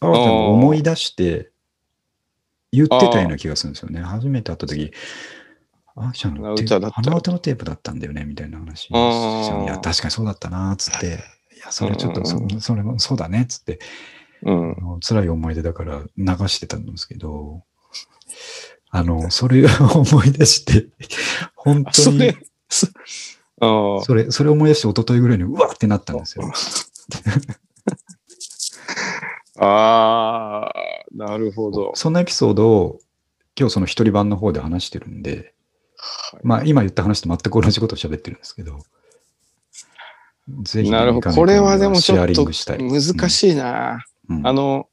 [0.00, 1.50] あわちゃんが思い出して
[2.70, 4.00] 言ってたような気がするんですよね。
[4.00, 4.92] 初めて会った時、
[5.96, 7.02] あわちゃんのテープ鼻歌だった。
[7.02, 8.94] 鼻歌のテープだったんだよねみたいな話い
[9.66, 11.20] や、確かにそうだったな、つって。
[11.64, 13.78] いや、それちょっとそうん、それもそうだね、つって。
[14.42, 17.64] うん辛い思い出だから流してたんですけど、
[18.90, 20.88] あの、それを思い出して、
[21.56, 22.34] 本当に
[22.68, 22.92] それ、、
[24.04, 26.44] それ、それを思い出して一昨日ぐらいにうわってなったんですよ。
[29.56, 30.72] ああ、
[31.14, 31.92] なるほど。
[31.94, 33.00] そんなエピソードを
[33.58, 35.54] 今日その一人版の方で話してるんで、
[35.96, 38.80] はいまあ今言った話と全く同じことを喋ってるんですけど、
[40.62, 41.30] ぜひね、なるほど。
[41.30, 42.46] これはでもちょっと。
[42.46, 44.04] 難しいな。
[44.28, 44.88] うんあの、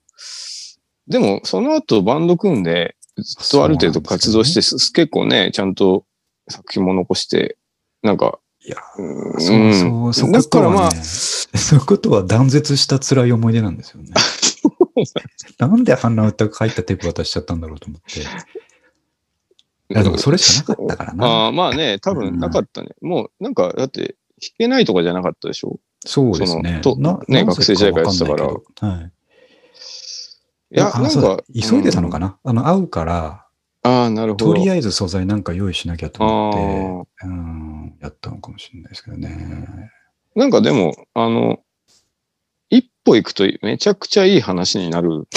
[1.08, 6.06] でもその後バンド組んで、ずっとある程度活動して、す結構ね、ちゃんと
[6.50, 7.58] 作品も残して、
[8.02, 14.12] なんかいや、うんそうそう、そことはね、だからまあ、 そことは断絶した辛い思い出なんですよね。
[15.58, 18.20] なんで鼻歌書いたテープ渡しちゃったんだろうと思って。
[18.20, 18.24] い
[19.90, 21.48] や、でもそれしかなかったからあな。
[21.48, 22.90] あまあね、多分なかったね。
[23.02, 25.80] もう、なんか、だって、弾けないとかじゃなかったでしょ？
[26.06, 26.80] そうですね。
[26.82, 26.96] と
[27.28, 29.12] ね学生時代からやってたからはい。
[30.74, 31.44] いや、なんか。
[31.54, 33.46] 急いでたのかな、な、あの、会うから、
[33.84, 34.46] ああ、なるほど。
[34.48, 39.92] とりああえず素材なんか用意しなきゃと思って、うん、やったのかもしれないですけどね。
[40.36, 41.60] なんかでも、あの、
[42.70, 45.28] 一歩行くとめちゃくちゃいい話になる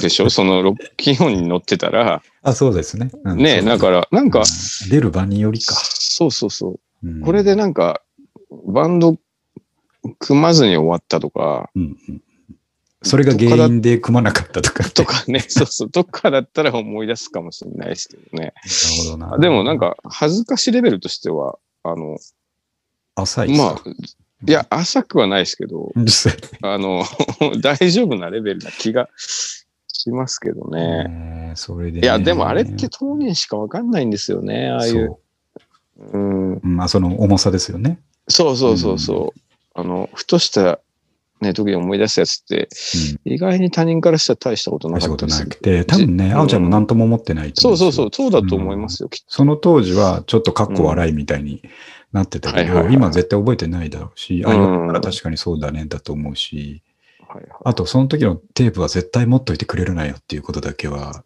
[0.00, 0.30] でしょ？
[0.30, 3.10] そのロッキーオンに乗ってたら、あ、そうですね。
[3.24, 5.74] うんねだから、なんか、うん出る場によりか。
[5.76, 7.06] そうそうそう。
[7.06, 8.00] うんこれでなんか、
[8.66, 9.16] バンド
[10.18, 12.22] 組まずに終わったとか、うんうん
[13.04, 14.88] それが原因で組まなかったとか。
[14.90, 18.54] とかね、 そうそう、どっかだったら思い出すかもしれないですけどね。
[18.54, 19.38] なるほどな。
[19.38, 22.18] でもなん、か、恥ずかしレベルとしては、あの、
[23.16, 23.82] 浅いまあ、
[24.46, 25.92] いや、浅くはないですけど、
[26.62, 27.04] あの、
[27.60, 31.08] 大丈夫なレベルな気がしますけどね。
[31.08, 34.92] ねそれで、いや、でもあれって当人しかわかんないんですよね、ああいう。
[34.92, 35.18] そう
[36.12, 37.98] うん、うんまあ、その重さですよね。
[38.28, 39.40] そうそうそうそう。
[39.74, 40.80] あの、ふとした、
[41.40, 42.68] ね、時に思い出すやつって、
[43.26, 43.32] うん。
[43.32, 51.62] 意外に他人からしたら大したことなかったですなくて、多分ね、じあおちゃんも何とも思ってないとそうそうそう、そうだと思いますよ、きっその当時はちょっとかっこ笑いみたいに
[52.12, 56.82] なってたけど、今絶対覚えてないだろうし、あ、うん言われたら確かにそうだね、だと思うし、
[57.64, 60.42] あとその時のテープは絶対持っといてくれるなよっていう。
[60.42, 61.22] ことだけは、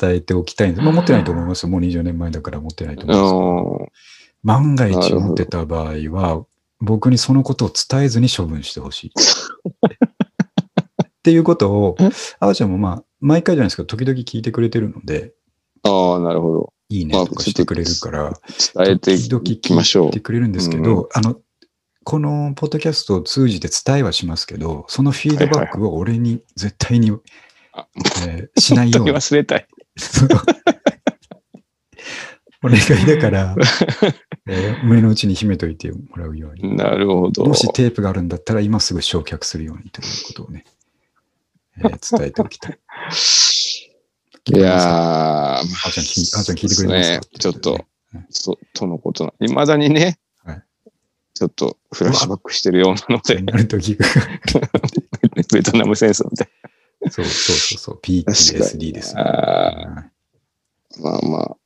[0.00, 0.82] 伝えておきたいんです。
[0.84, 1.68] まあ持ってないと思いますよ。
[1.70, 1.80] もう。
[1.80, 3.92] 20年前だから持ってないと思うんです。
[4.42, 6.44] 万が一持ってた場合は、
[6.80, 9.12] 僕にそのことを伝えずに処分してほしい。
[11.04, 11.96] っていうことを、
[12.40, 15.32] あおちゃんもまあ、毎回じゃないですけど、時々聞いてくれてるので、
[15.84, 16.72] ああ、なるほど。
[16.88, 18.32] いいねとかしてくれるから、
[18.74, 21.36] 伝えて時々いきましょ聞いてくれるんですけど、あの、
[22.04, 27.12] このポッドキャストを通じて伝えはしますけど、そのフィードバックを俺に絶対に、
[27.72, 27.86] あ
[28.26, 29.12] えーしないように。
[29.14, 29.66] 忘れたい。
[32.64, 33.56] お願いだから、
[34.48, 36.76] えー胸の内に秘めといてもらうように。
[36.76, 37.44] なるほど。
[37.44, 40.64] もしテープがあるんだったら、今すぐ焼却するようにということをね、
[41.78, 42.78] えー伝えておきたい。
[44.54, 47.20] いやー、あーちゃんあーちゃん聞いてくれてますか？
[47.20, 49.32] ねちょっとうんそ、とのことな。
[49.46, 50.62] いまだにね、はい
[51.34, 54.06] ちょっとフラッシュバックしてるようなので、なる時が。
[55.52, 56.48] ベトナム戦争みたい
[57.10, 60.12] そうそうそうそう、PTSD にです、あはいな。
[61.00, 61.56] まあまあ。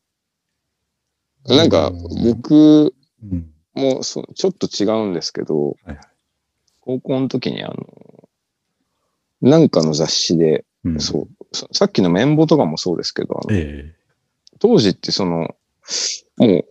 [1.48, 5.98] なんかうん、僕うんもそうちょっと違うんですけど、はいはい
[6.80, 8.28] 高校の時にあの、
[9.40, 13.40] なんかの雑誌で、うんそう、そさっきの綿棒とかもそうですけど、
[14.60, 15.56] 当時ってその、
[16.36, 16.64] も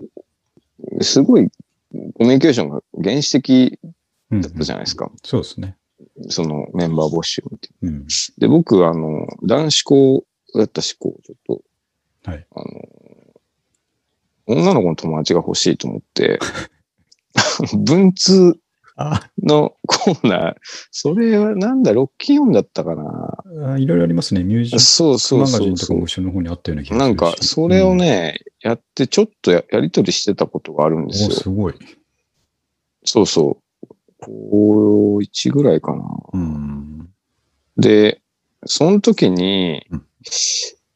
[0.97, 3.77] う、すごいコミュニケーションが原始的
[4.31, 5.11] えだったじゃないですか。
[5.23, 5.75] そうですね。
[6.29, 7.99] そのメンバー募集みたいうん。
[8.03, 8.05] な。
[8.37, 11.37] で、僕、あの、男子校だったし、こう、ちょっ
[12.23, 12.47] と、はい。
[12.55, 12.65] あの、
[14.47, 16.39] 女の子の友達が欲しいと思って、
[17.85, 18.59] 文通
[18.97, 20.55] あのコーナー、
[20.89, 23.73] それはなんだ、ロッキーオンだったかな。
[23.73, 24.43] あ、いろいろありますね。
[24.43, 31.29] ミュージッそうそうクマガジンそうそうとかも後ろの方にあったような気がするしなんか、それを、ね、やって、ちょっとややりとりしてたことがあるんうんですよ。
[31.29, 31.73] おすごい。
[33.03, 33.95] そうそう。
[34.19, 36.03] 高1ぐらいかな。
[36.31, 37.09] うん。
[37.75, 38.21] で、
[38.65, 40.05] その時にうん、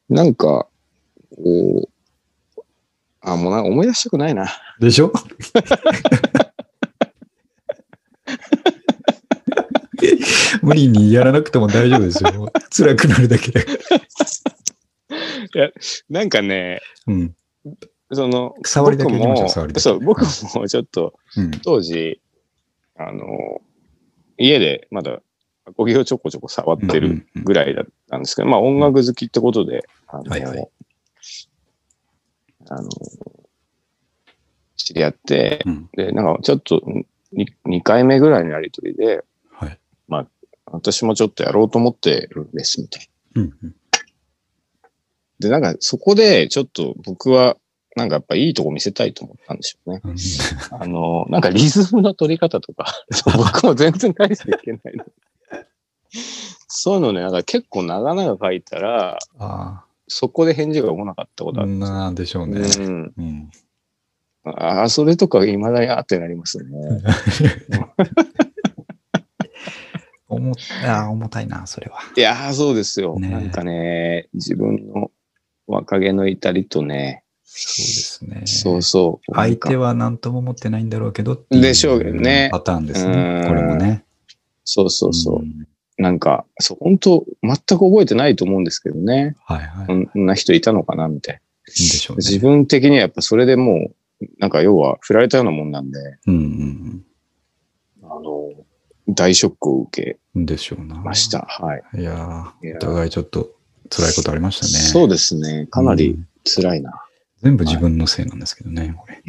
[0.08, 0.68] なんか、
[1.36, 1.89] こう、
[3.22, 4.48] あ、もうなんか思い出したくないな。
[4.80, 5.12] でしょ？
[10.62, 12.52] 無理にやらなくても大丈夫ですよ。
[12.70, 13.68] 辛くなるだけだか
[15.54, 15.70] ら。
[16.08, 17.34] なんかね、うん。
[18.12, 21.50] その、触りだけ僕やりましょうもそう、僕もちょっと、うん。
[21.62, 22.20] 当時、
[22.96, 23.60] あの、
[24.38, 25.20] 家でまだ、
[25.66, 30.68] アコギをちょこちょこ触ってるぐらいだったんですけど、まあ音楽好きってことで、あの、はいはい
[32.70, 32.88] あの、
[34.76, 35.90] 知り合って、うん。
[35.92, 36.82] で、なんかちょっと
[37.34, 39.78] 2、2回目ぐらいのやりとりで、はい。
[40.72, 43.42] 私もちょっとやろうと思ってるんです、みたいな。
[43.42, 43.52] うん。
[43.62, 43.74] うん
[45.40, 47.56] で、なんかそこでちょっと僕は、
[47.96, 50.00] なんかやっぱいいとこ見せたいと思ったんでしょうね。
[50.04, 50.16] うん
[50.78, 55.04] あの、なんかリズムの取り方とか、 そう僕も全然返していけないの。
[56.68, 61.94] そういうのね、なんか結構長々書いたら、あそこで返事が来なかったこあ、とあるんですよ。
[61.96, 62.60] なんでしょうね。
[62.60, 63.12] うん。
[63.16, 63.50] うん。
[64.44, 66.64] ああ、それとか未だにあってなりますね。
[70.28, 70.52] 重
[70.86, 71.98] あー重たいな、それは。
[72.16, 73.18] いやー、そうですよ。
[73.18, 75.10] ねえなんかね、自分の
[75.66, 78.42] 若気の至りとね、そうですね。
[78.46, 79.34] そうそう。
[79.34, 79.88] 相手は。
[79.88, 83.40] は何とも思ってないんだろうけどでしょうねパターンですうね。
[83.44, 84.04] んこれもね。
[84.64, 85.42] そうそうそう。
[85.42, 85.66] ん
[86.00, 89.36] なんか、そう、本当全く覚えてないと思うんですけどね。
[89.44, 89.86] はいはい。
[89.86, 91.40] こんな人いたのかな、みたいな。
[91.66, 92.22] でしょうね。
[92.26, 93.90] 自分的にはやっぱそれでも
[94.22, 97.04] う、なんか要は振られたようなもんなんで、うんうん
[98.02, 98.50] あの、
[99.08, 100.46] 大ショックを受けうん。
[100.46, 100.94] でしょうな。
[100.96, 101.40] ました。
[101.40, 101.82] はい。
[102.00, 103.50] いやお互いちょっと
[103.90, 104.72] 辛いことありましたね。
[104.72, 105.66] そうですね。
[105.70, 106.92] かなりうん辛いな。
[107.42, 109.22] 全部自分のせいなんですけどね、これ。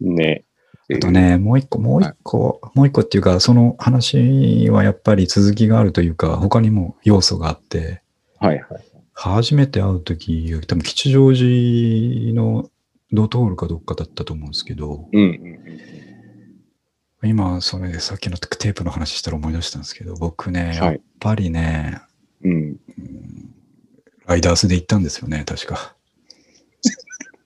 [0.00, 0.44] ね。
[0.90, 8.02] あとね、もう一個、もう一個、もう一個っていうか、その話はやっぱり続きがあるというか、他にも要素があって、
[8.38, 8.84] はいはい。
[9.12, 12.70] 初めて会うとき、多分吉祥寺の
[13.12, 15.58] ドトールかどっかだったと思うんですけど、うんうん
[17.24, 22.00] 今、それでさっきのテープの話したら思い出したんですけど、僕ね、はいやっぱりね、
[22.44, 22.52] うん。
[22.52, 22.60] うん。
[22.60, 23.54] うん
[24.28, 25.96] ライダースで行ったんですよね、確か。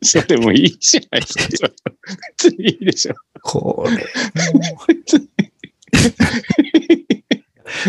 [0.02, 1.70] それもいいじゃないですか。
[2.38, 3.14] 別にいいでしょ。
[3.42, 4.06] これ、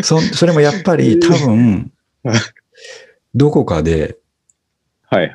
[0.03, 1.91] そ、それもやっぱり多分
[2.23, 2.39] はい、
[3.35, 4.17] どこかで、
[5.07, 5.33] はいはい。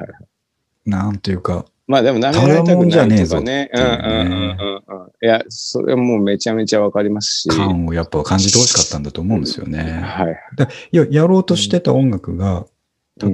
[0.87, 5.11] なんていうか、まあでも舐められたただもんくないじゃねえぞとかうんうんうんうんうん。
[5.23, 7.49] いや、それはもうめちゃめちゃわかりますし。
[7.49, 10.01] 感をやっぱ感じてほしかったんだと思うんですよね。
[10.03, 10.37] はい。
[10.93, 12.67] いや、やろうとしてた音楽が、うん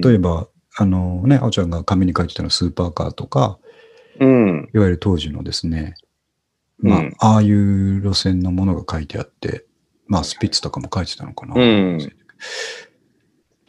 [0.01, 3.59] 例えば、あのね、あおちゃんが紙に書いてたのスーパーカーとか、
[4.21, 4.71] うん。
[4.73, 5.95] いわゆる当時のですね、
[6.79, 9.65] まあ、うんああいう路線のものが書いてあって、
[10.07, 11.55] まあ、スピッツとかも書いてたのかな。
[11.55, 11.99] うん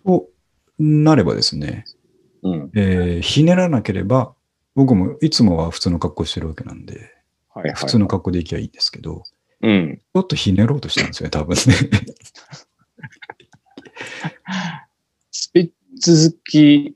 [0.03, 0.27] と
[0.77, 1.85] なればですね、
[2.43, 2.71] うん。
[2.75, 4.33] えーひねらなければ、
[4.75, 7.13] 僕もいつもは普通の格好してるわけなんで、
[7.53, 7.73] はいはい。
[7.75, 9.23] 普通の格好で行きゃいいんですけど、
[9.61, 9.97] うん。
[9.97, 11.61] ちょっとひねろうとしたんですよね、多分ね。
[15.31, 15.51] ス
[16.05, 16.95] ピッツ好き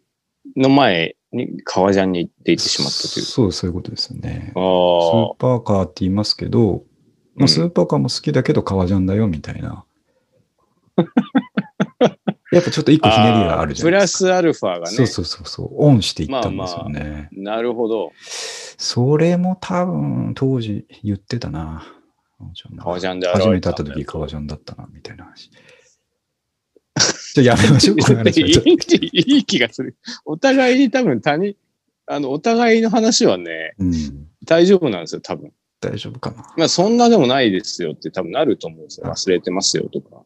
[0.55, 3.25] の前に革ジャンに行って行ってしまったという。
[3.25, 4.51] そう、そういうことですよね。
[4.53, 6.83] スあーパーカーって言いますけど、
[7.35, 9.85] まあ、うんスーパーカーも好きだけど革ジャンだよみたいな。
[12.51, 13.11] やっぱちょっと一個あ。
[13.11, 14.17] ひねりがあるじゃプラないですか。
[14.19, 14.85] スアルファがね。
[14.87, 15.69] そうそうそうそう。
[15.75, 17.29] オンしていったんですよね。
[17.31, 18.11] なるほど。
[18.21, 21.85] それも多分当時言ってたな。
[22.77, 25.51] 革ジャンで初めて会った時革ジャンだったな、みたいな話。
[27.33, 29.95] じゃあやめましょう、 いい気がする。
[30.25, 31.55] お互いに多分他人、
[32.07, 34.27] あの、お互いの話はね、うん。
[34.45, 35.51] 大丈夫なんですよ、多分。
[35.81, 36.53] 大丈夫かな。
[36.57, 39.07] まあ、そんなでもないですよって多分なると思うんですよ。
[39.07, 40.23] 忘れてますよとか。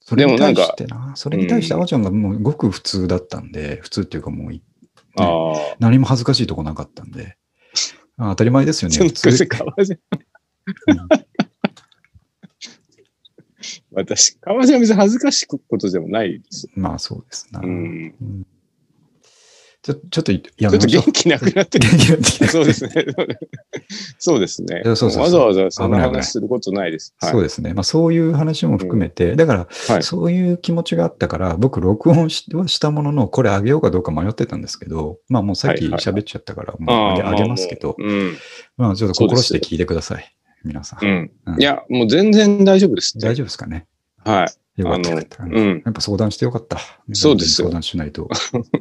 [0.00, 0.76] それにでもなんか
[1.16, 4.62] それに対してあおちゃんがもうごく普通だったんで、普通っていうかもうい
[5.16, 5.76] ああ。
[5.80, 7.36] 何も恥ずかしいとこなかったんで、
[8.16, 8.96] あ当たり前ですよね。
[8.96, 9.48] 普通。
[13.96, 16.68] 私、革ジャンは別に恥ずかしいことでもないです。
[16.74, 17.60] まあそうですな。
[17.60, 18.14] うん。
[18.20, 18.46] うん
[19.86, 20.86] ちょちょっとやちょっと。
[20.88, 21.88] 元気なくなってる。
[21.88, 22.90] 元気になってきたそうですね。
[24.18, 24.82] そうですね。
[24.84, 27.14] いやそうそうそうわざわざそんな危ない危ない話することないです。
[27.20, 27.72] はいそうですね。
[27.72, 37.96] まあそういう話も含めて、だから、はいそういう気持ちがあったから、僕録音しはしたものの、これあげようかどうか迷ってたんですけど、まあもうさっきはいはい喋っちゃったから、もうあげあげますけど。
[38.76, 40.36] まあちょっと心して聞いてください。
[40.66, 41.04] 皆さん。
[41.04, 43.18] うんうんいや、もう全然大丈夫です。
[43.18, 43.86] 大丈夫ですかね
[44.18, 44.44] は
[44.76, 44.80] い。
[44.82, 46.78] よかったやっぱ相談してよかった。
[47.14, 48.28] そうですよ相談しないと、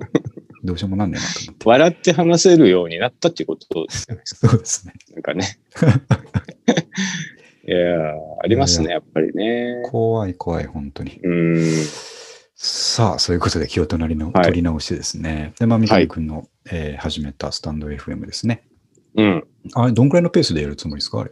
[0.66, 1.70] どうしようもなんねえなと思って。
[1.70, 4.50] 笑って話せるようになったっていうことですじゃないですか。
[4.50, 4.94] そうですね。
[5.14, 5.46] なんかね。
[7.68, 9.84] いやーありますね、やっぱりね。
[9.86, 11.20] 怖い怖い、本当に。
[11.24, 11.84] うん。
[12.56, 15.54] さあ、そういうことで気を取りの、はい取り直してですね。
[15.60, 18.64] で、まあ、三上君の、えー始めたスタンド FM ですね。
[19.16, 19.48] うん。
[19.74, 21.32] あれ、どんくらいのペースでやるつもりですかあれ？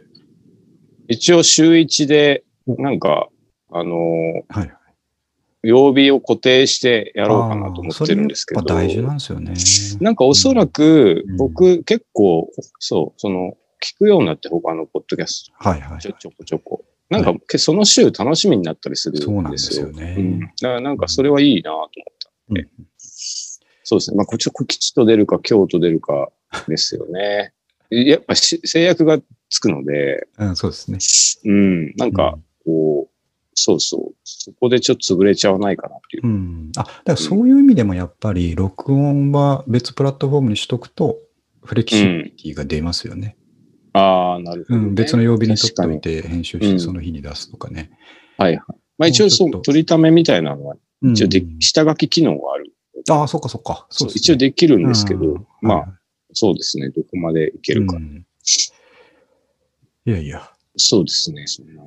[1.08, 3.28] 一応週一で、なんか、
[3.70, 4.72] あのーはい。
[5.66, 8.62] 曜日を固定してやろうかなと思ってるんですけど。
[8.62, 9.54] 大事なんですよね。
[10.04, 15.98] なんかおそらくうん僕結構、そう、その、聞くようになって他のポッドキャスはいはい。
[16.00, 16.84] ト、ちょちょこちょこ。
[17.08, 19.32] なんか、けその週楽しみになったりするんですよ。
[19.32, 21.90] そうなんですよねうんだからなんかそれはいいなと思っ
[22.22, 22.30] た。
[22.50, 22.68] うん
[23.86, 24.16] そうですね。
[24.16, 26.30] まあ、こっち、こ吉と出るか、京と出るか
[26.68, 27.52] ですよね。
[27.90, 29.18] やっぱし制約が
[29.54, 30.98] つくので、うん、そうですね。
[31.44, 33.10] うん、なんか、こう、
[33.54, 36.28] そうそう、そこでちょっと潰れちゃわないかなっていうう。
[36.28, 36.72] ん。
[36.76, 41.18] あ、だからそういう意味でもやっぱり、録音は別プラットフォームにしとくと、
[41.62, 43.36] フレキシビリティが出ますよね。
[43.92, 47.90] ああ、なるほど、ねうん、別の曜日に撮っておい確て、編集してうんその日に出すとかね。
[48.36, 48.78] かにはいはい。
[48.98, 52.72] まあ一応そう、取りためみたいなのは、うん一応で、下書き機能がある。
[53.08, 53.86] ああ、そっかそっか。
[53.90, 55.88] そうね一応できるんですけど、うんまあ、はい
[56.34, 56.90] そうですね。
[56.90, 57.96] どこまでいけるか。
[60.06, 61.46] うんいやいや、そうですね。
[61.46, 61.82] そんな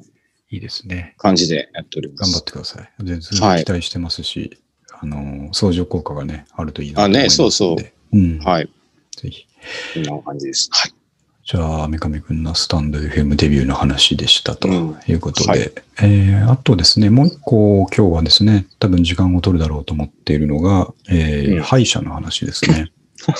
[0.49, 1.13] いいですね。
[1.17, 2.31] 感じでやっております。
[2.31, 2.89] 頑張ってください。
[3.03, 4.57] 全然はい期待してますし、
[4.99, 7.51] あの、相乗効果がね、あるといいなとあね思いますので。
[7.51, 8.17] そうそう。
[8.17, 8.39] うん。
[8.39, 8.69] はい。
[9.17, 9.45] ぜひ。
[9.93, 10.69] こんな感じです。
[10.71, 10.93] はい。
[11.45, 22.91] じゃあ、三上くんのスタンド FM デビューの話でしたとうんいうことで、はいえーあとですね、もう一個今日はですね、多分時間を取るだろうと思っているのが、えーうん歯医者の話ですね。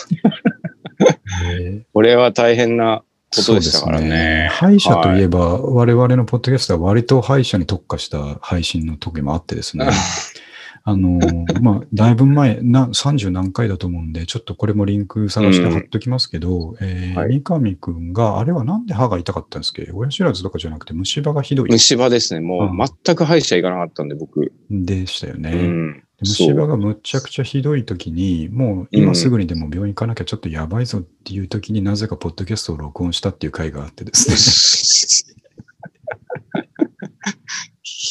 [1.50, 3.04] えーこれは大変な
[3.36, 4.50] ことでしたからそうですね。
[4.52, 9.88] 歯医者といえば、我々のポッドキャストは割と歯医者に特化した配信の時もあってですね、
[10.90, 22.40] あのー、 まあ、だいぶ前、な、30何回だと思うんで、ちょっとこれもリンク探して貼っときますけど、えーはい三上くんが、あれはなんで歯が痛かったんですっけ親知らずとかじゃなくて虫歯がひどい虫歯ですね。
[22.40, 24.54] もうんう全く歯医者行かなかったんで、僕。
[24.72, 25.52] でしたよね。
[25.52, 26.04] うん。
[26.20, 26.68] で虫歯。
[26.68, 35.38] がむちゃくちゃひどい時に、もう今すぐにでも病院行かなきゃちょっとやばいぞっていう時になぜかポッドキャストを録音したっていう回があってですね。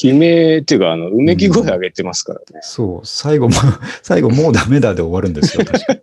[0.03, 2.61] 悲鳴っていうか、あの、うめき声上げてますからね。
[2.63, 3.55] そう、最後も、
[4.03, 6.01] 最後もうダメだで終わるんですよ、確かに。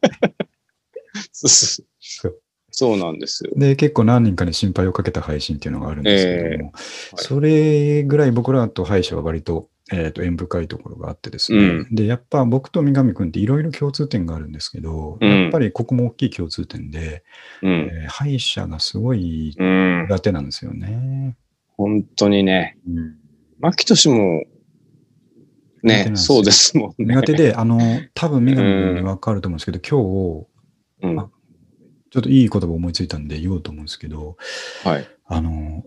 [1.31, 2.37] そう
[2.75, 3.51] そうなんですよ。
[3.55, 6.73] で、結構何人かに心配をかけた配信っていうのがあるんですけども、はい
[7.15, 11.57] それぐらい僕らと歯医者は割と、えっ、と、縁深いところがあってですね。
[11.57, 17.23] うんで、やっぱ僕と三上くんっていろいろ共通点があるんですけど、うんやっぱりここも大きい共通点で、
[17.61, 17.71] うん。
[17.71, 20.07] えー歯医者がすごいうん。
[20.07, 21.37] 苦手なんですよね。
[21.77, 22.77] 本当にね。
[22.87, 23.15] うん
[23.59, 24.43] 牧俊も、
[25.83, 27.15] ね、そうですもんね。
[27.15, 27.79] 苦手で、あの、
[28.13, 30.45] 多分三上君にわかると思うんですけど、今
[31.01, 31.19] 日、うん。
[31.19, 31.29] あ
[32.11, 34.37] ちょっといい言葉思いついたんで言おうと思うんですけど、
[34.83, 35.07] はい。
[35.25, 35.83] あの、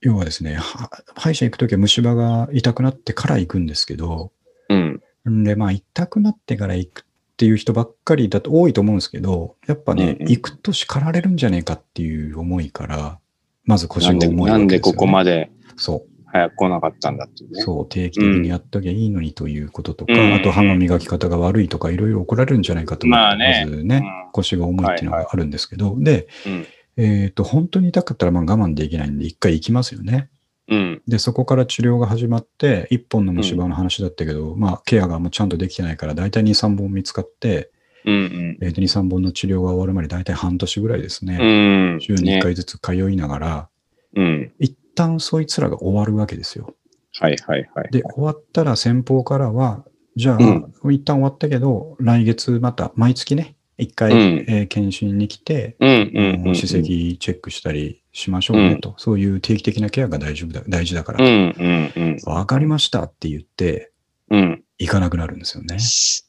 [0.00, 4.32] 要はですね、は歯医者行くときは虫歯が痛くなってから行くんですけど、
[4.68, 5.02] うん。
[5.28, 7.04] んで、まあ、痛くなってから行くっ
[7.36, 13.18] ていう人ばっかりだと多いと思うんですけど、やっぱね、うんうん行くと叱られるんじゃねえかっていう思いから、
[13.64, 14.98] まず腰なんで、が重いなんでこわけですよ、ね。
[14.98, 16.18] こまでそう。
[16.30, 17.62] 早く来なかったんだっていうね。
[17.62, 26.66] そう、定期的にやっときゃいいのにということとか、うんあと歯の磨き方が悪いとか、いろいろ怒られるんじゃないかと思って、まずね、うん腰が重いっていうのがあるんですけど、で、うん。
[26.98, 30.28] えっ、と、本当に痛かったらまあ我慢できないんで、一回行きますよね。
[30.68, 31.02] うん。
[31.06, 37.70] で、そこから治療が始まって、一本の虫歯の話だったけど、まあ、ケアがもうちゃんとできてないから、大体2、3本見つかって、
[38.04, 38.14] うん。
[38.14, 38.58] うん。
[38.60, 41.38] えーと2、3本の治療が終わるまで大体半年ぐらいですね。
[41.40, 42.00] うん。
[42.00, 43.68] 週に1ね回ずつ通いながら、
[44.16, 44.52] うん。
[44.58, 46.74] 一旦そいつらが終わるわけですよ。
[47.20, 47.90] はいはいはい。
[47.90, 49.84] で、終わったら先方からは、
[50.16, 54.18] じゃあ、うん一旦終わったけど、来月また、毎月ね、一回、うん
[54.48, 56.54] えー検診に来て、うんうんうん。
[56.54, 62.18] 歯石チェックしたりしましょうねと、そういう定期的なケアが大丈夫だ大事だから、うんうんうん。
[62.24, 63.92] わかりましたって言って、
[64.30, 64.64] うん。
[64.78, 65.78] 行かなくなるんですよね。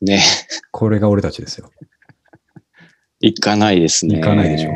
[0.01, 0.21] ね。
[0.71, 1.71] これが俺たちですよ。
[3.19, 4.17] 行かないですね。
[4.19, 4.69] 行かないでしょ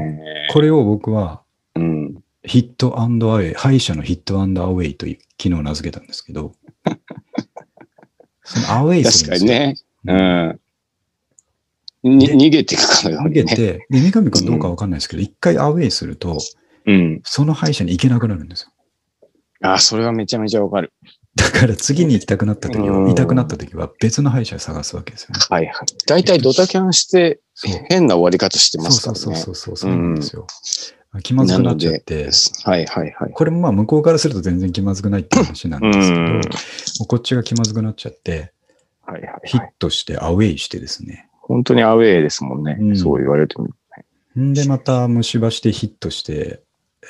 [0.51, 1.43] これを僕は、
[1.75, 2.15] うん。
[2.43, 6.53] ヒットアンドアウェイ、歯医者のヒットアンドアウェイという昨日名付けたんですけど、
[8.43, 10.07] そのアウェイす確るんですよ。
[10.07, 10.49] かにね。
[10.49, 10.59] うん。
[12.03, 13.43] にで逃げていくかのよう逃にね。
[13.43, 16.37] げて、 で、三上君どうかわかんないですけど、一、回アウェイすると、
[16.85, 17.21] うん。
[17.23, 18.69] その歯医者に行けなくなるんですよ。
[19.61, 20.91] あ、それはめちゃめちゃわかる。
[21.35, 25.39] だから次に行きたくなった時は、うん痛くなった時は別の歯医者を探すわけですよね。
[25.49, 25.73] はいはい。
[26.05, 27.39] 大体ドタキャンして
[27.89, 29.19] 変な終わり方してますからね。
[29.19, 30.45] そうそうそうそう、そうなんですよ。
[31.23, 32.29] 気まずくなっちゃって、
[32.63, 33.31] はいはいはい。
[33.33, 38.51] これもまあ向こうからすると全然気まずくないっていう話なんですけど、こっちが気まずくなっちゃって、
[39.05, 39.73] はいはいヒッはい。
[39.79, 41.29] トしてアウェイしてですね。
[41.43, 42.77] 本当にアウェーですもんね。
[42.79, 43.67] うんそう言われても。
[44.39, 46.61] んで、また虫歯してヒットして、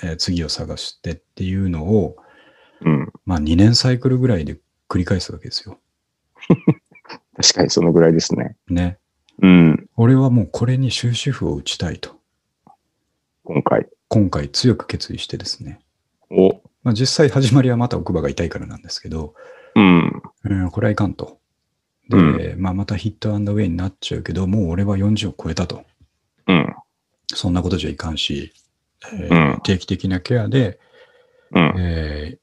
[0.04, 2.18] えー次を探してっていうのを、
[2.82, 3.14] うん。
[3.26, 4.58] まあ2年サイクルぐらいで
[4.90, 5.80] 繰り返すわけですよ。
[7.38, 8.56] 確かにそのぐらいですね。
[8.70, 8.98] ね。
[9.42, 9.90] うん。
[9.96, 12.20] 俺はもうこれに終止符を打ちたいと、
[13.44, 13.88] 今回。
[14.08, 15.80] 今回強く決意してですね。
[16.32, 16.62] お。
[16.84, 19.36] まあ実際始まりはまた奥歯が痛いからなんですけど、
[19.76, 20.22] うん。
[20.44, 21.40] うん、これはいかんと。
[22.10, 25.84] で、まあまたヒットアンドウェイになっちゃうけど、もう俺は40を超えたと。
[26.48, 26.76] うん。
[27.34, 28.54] そんなことじゃいかんし、
[29.14, 30.80] えーうん定期的なケアで、
[31.54, 31.74] うん。
[31.78, 32.38] え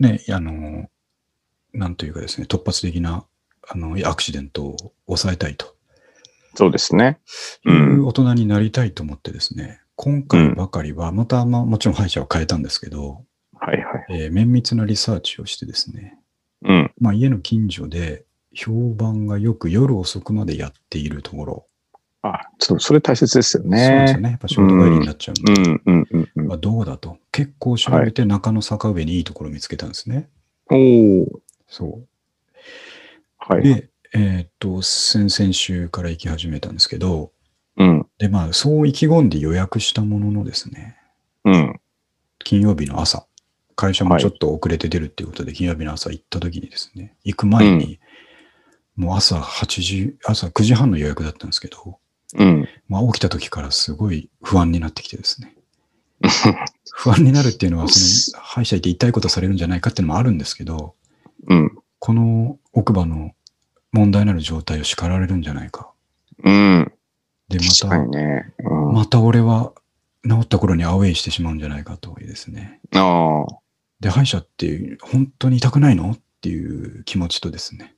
[0.00, 0.88] ーね、あの、
[1.72, 3.24] なんというかですね、突発的な
[3.68, 5.76] あのアクシデントを抑えたいと
[6.54, 7.20] そうですね。
[7.66, 14.06] いうんう大人になりたいと思ってですね、今回ばかりは、また、まあ、もちろん歯医者を変えたんですけど、はいはい。
[14.10, 16.18] えー綿密なリサーチをしてですね、
[16.62, 16.92] うん。
[17.00, 18.25] まあ、家の近所で
[18.56, 21.66] 評判がよく夜遅くまでやっているところ、
[22.22, 24.22] あ、そう、それ大切ですよそうですよね。
[24.22, 24.30] ね。
[24.30, 26.46] やっぱ仕事帰りになっちゃうんで、うんうんうんうん。
[26.48, 27.18] まあ、どうだと。
[27.30, 30.28] 結構調べて中野坂上にいいところを見つけたんですね。
[30.70, 31.26] おー。
[31.68, 32.06] そう。
[33.38, 33.62] はい。
[33.62, 37.32] で、えーっと、先々週から行き始めたんですけど、
[37.76, 38.06] うん。
[38.18, 40.96] で、まあ、そう意気込んで予約したもののですね、
[41.44, 41.80] うん。
[42.38, 43.26] 金曜日の朝、
[43.76, 48.00] 会社もちょっと遅れて出るっていうことで、金曜日の朝行った時にですね、行く前に、
[48.96, 51.98] もう朝8時、朝9時半の予約だったんですけど、
[52.34, 52.68] うん。
[52.88, 55.54] まあ起きた時からすごい不安になってきてですね。
[56.92, 60.94] 不安になるっていうのは、その、歯医者行って痛いことされるんじゃないかっていうのもあるんですけど、
[61.48, 61.78] うん。
[61.98, 63.32] この奥歯の
[63.92, 65.90] 問題のある状態を叱られるんじゃないか。
[66.42, 66.92] うん。
[67.48, 68.54] で、まにね。
[68.58, 69.72] うた、ん、また俺は
[70.28, 72.80] 治った頃にアウェイしてしまうんじゃないかというですね。
[72.94, 73.58] ああ。
[74.00, 76.12] で、歯医者って本当に痛くないの？
[76.12, 77.95] っていう気持ちとですね。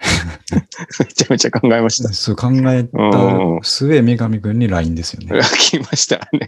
[0.98, 2.12] めちゃめちゃ考えました。
[2.12, 5.40] そう考えうんた末、女神くんに LINE ですよね。
[5.58, 6.46] 来ましたね。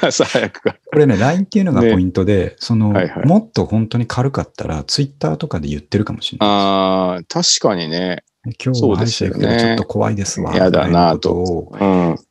[0.00, 0.76] 朝早くから。
[0.92, 6.48] これね、LINE っていうのがポイントで、その、はいはいもっと本当に軽かったら、Twitter とかで言ってるかもしれない。
[6.48, 8.24] ああ、確かにね。
[8.62, 10.54] 今日そう歯医者ですよね行くけどちょっと怖いですわ。
[10.54, 11.72] やだなと。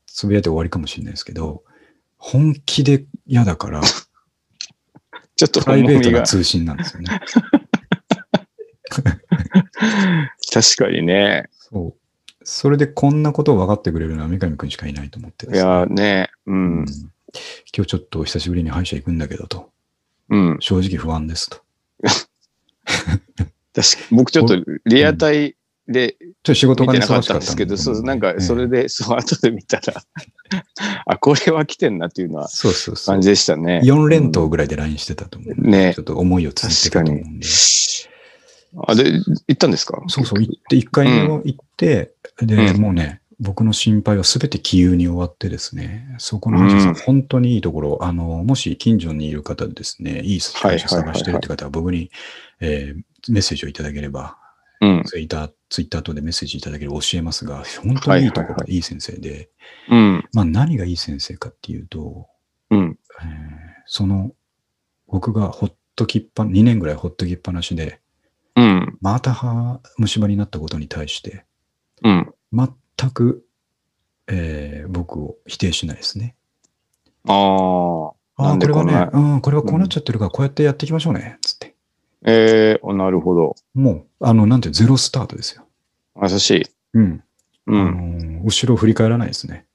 [0.08, 1.64] つぶやいて終わりかもしれないですけど、
[2.18, 3.82] 本気で嫌だから、
[5.36, 6.26] ちょっとプライベートなが。
[6.26, 7.22] 通信なんですよね。
[10.54, 11.50] 確かにね。
[11.52, 12.08] そう。
[12.44, 16.30] それでこんなことを分かってくれるのは三上くんしかいないと思っていですねやね。
[16.46, 16.86] ううんん。
[17.76, 19.70] 今日ちょっと久しぶりに歯医者行くんだけどと。
[20.30, 20.58] うん。
[20.60, 21.62] 正直不安ですと。
[22.06, 22.28] 確
[22.94, 24.18] かに。
[24.18, 24.56] 僕ちょっと
[24.86, 25.56] リアタイ
[25.88, 30.04] でちょっと仕事がなかったたんですけど、そう、なんか、ええそれで、そう、後で見たら、
[31.06, 33.22] あ、これは来てんなっていうのはそうそうそう感。
[33.22, 33.82] じでしたね。
[33.84, 35.62] 4連投ぐらいで LINE してたと思う。
[35.62, 37.48] ねちょっと思いを伝えてたと思うんで。
[38.88, 39.12] あ、で、
[39.48, 40.02] 行ったんですか？
[40.08, 42.82] そうそう、行って、1回行って、で、うん。
[42.82, 46.96] もうね、僕の心配はすべて気憂に終わってですね、そこの歯医者さん、うん。
[46.96, 52.12] 本当にいいところ、あの、もし近所にいる方でですね、いい歯医者探してるって方は僕に、
[52.60, 54.38] えーメッセージをいただければ、
[54.80, 55.04] うん。
[55.06, 59.50] ツイッター、ツイッター等でメッセージいただければ教えますが、本当にいいところがいい先生で、
[59.90, 60.30] うん。
[60.34, 62.28] まあ何がいい先生かっていうと、
[62.70, 62.98] うん。
[63.22, 63.28] えー
[63.88, 64.32] その、
[65.08, 68.02] 僕がほっときっぱ、2年ぐらいほっときっぱなしで、
[68.58, 68.98] うん。
[69.02, 71.46] また歯虫歯になったことに対して、
[72.04, 72.34] うん。
[72.52, 73.46] 全く、
[74.28, 76.36] えー僕を否定しないですね。
[77.28, 77.36] ああ。
[77.36, 81.76] これはね、うん、これはこうなっちゃってるから、こうやってやっていきましょうね、つって。
[82.26, 83.56] ええなるほど。
[83.74, 85.66] もう、あの、なんて、ゼロスタートですよ。
[86.22, 86.66] 優しい。
[86.94, 87.24] うん。
[87.68, 88.38] あうん。
[88.40, 89.66] の後ろを振り返らないですね。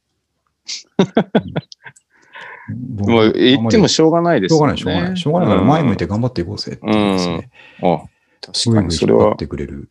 [2.68, 4.87] 僕 もう言ってもししょうがないですょうがない、よね。
[4.87, 5.16] しょうがない。
[5.16, 7.51] しょうがないから前向いて頑張っていこうぜってですね。
[7.83, 7.95] うん。
[7.95, 8.03] あ、
[8.43, 9.36] 確かにそれは引っ。
[9.36, 9.90] てくれる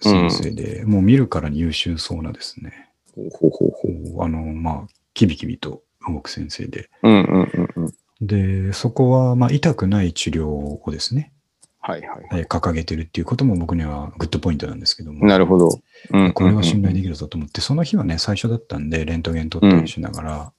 [0.00, 2.90] 先生で、もう見るからに優秀そうなですね。
[3.14, 6.90] ほうほうほうあの、まあ、キビキビと動く先生で。
[7.02, 8.26] うんうんうんうん。
[8.26, 11.32] で、そこは、まあ、痛くない治療をですね、
[11.80, 12.28] はいはい。
[12.32, 15.80] えー掲げてるっていうことも僕にはグッドポイントなんですけども、なるほど。
[16.12, 16.32] うん。
[16.32, 20.52] これは信頼でききるぞと思って、その日はね、最初だったんで、レントゲン取ったりしながら、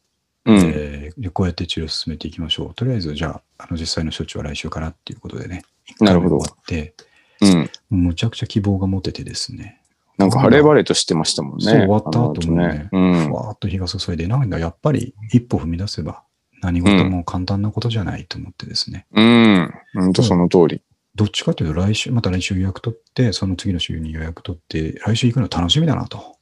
[0.46, 0.58] うん。
[0.58, 2.76] えーでこうやって治療を進めていきましょう。
[2.76, 5.64] とりあえず、じゃあ、あの実際の処置は来週からっていうことでね、
[6.00, 6.94] なるほど終わって、
[7.42, 7.70] うん。
[7.90, 9.82] むちゃくちゃ希望が持ててですね、
[10.18, 11.66] なんか晴れ晴れとしてましたもんね。
[11.66, 13.34] そう終わった後もねうんふ。
[13.34, 16.24] わーっと日が注いで、なんだ、やっぱり一歩踏み出せば、
[16.62, 19.74] 何事も簡単なことじゃないと思ってですね、うん。
[19.94, 20.82] ほんとその通り。
[21.14, 26.38] どっちかというと来週、また来週予約取って、その次の週に予約取って、来週行くの楽しみだなと。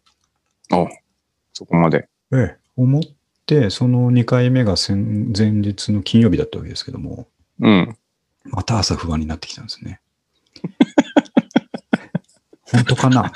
[0.72, 0.86] あ、
[1.54, 2.08] そこまで。
[2.34, 3.04] ええ、思っ
[3.46, 7.28] て、その2回目が先前日の金曜日だったわけですけども、
[7.60, 7.98] うん。
[8.46, 10.00] また朝不安になってきたんですね。
[12.72, 13.32] 本当かな？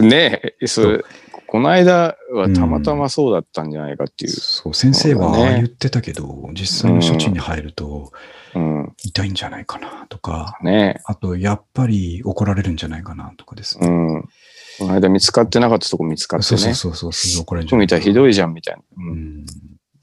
[0.00, 1.04] ねえ、それ、
[1.46, 4.32] この間はたまたまそうだったんじゃないかっていう。
[4.32, 8.12] そう、先生は言ってたけど、実際の処置に入ると
[8.54, 8.92] うん。
[9.04, 13.86] 痛いんじゃないかなとか、ねあと、やっぱり怒られるんじゃないかなとかですえ。
[13.86, 13.96] うね。
[14.18, 14.22] ん。
[14.78, 16.74] この間見つかってなかったとこ見つかってそうそうね。
[16.74, 18.80] そうそう、すぐ怒られるんじゃないからなひどいじゃんみたいな。
[18.80, 18.84] う。
[19.00, 19.46] うんん。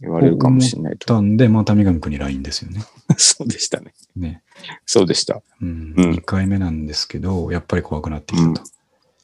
[0.02, 1.08] 言われるかもしれないと。
[1.08, 2.82] たんで、また三上君に LINE ですよね。
[3.18, 3.94] そうでしたね。
[4.16, 4.44] ね。
[4.86, 5.42] そうでした。
[5.62, 5.94] うん。
[5.98, 8.62] うん2回目なんですけど、やっぱり怖くなってきたと。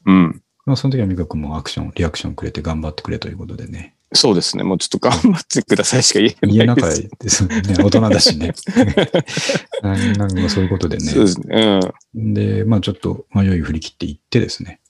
[0.06, 0.42] うん。
[0.66, 3.94] まあ、その時は美香君もアクション、リアクションくれて頑張ってくれということでね。
[4.12, 4.64] そうですね。
[4.64, 7.10] もうちょっと頑張ってくださいしか言えなかっないです。
[7.18, 7.84] ですよね。
[7.84, 8.54] 大人だしね。
[9.82, 11.04] なんかそういうことでね。
[11.04, 11.80] そうですね。
[12.14, 12.34] うん。
[12.34, 14.80] で、まあちょっと迷い振り切っていってですね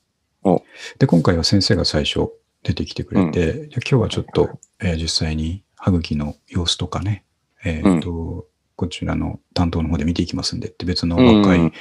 [0.44, 0.62] お。
[0.98, 2.28] で、今回は先生が最初
[2.62, 7.24] 出てきてくれて、じゃあ今日はちょっと、はいえー実際に歯茎の様子とかね、
[7.64, 8.46] えーと
[8.78, 11.72] こちらの担当の方で見ていきますんでって別の若い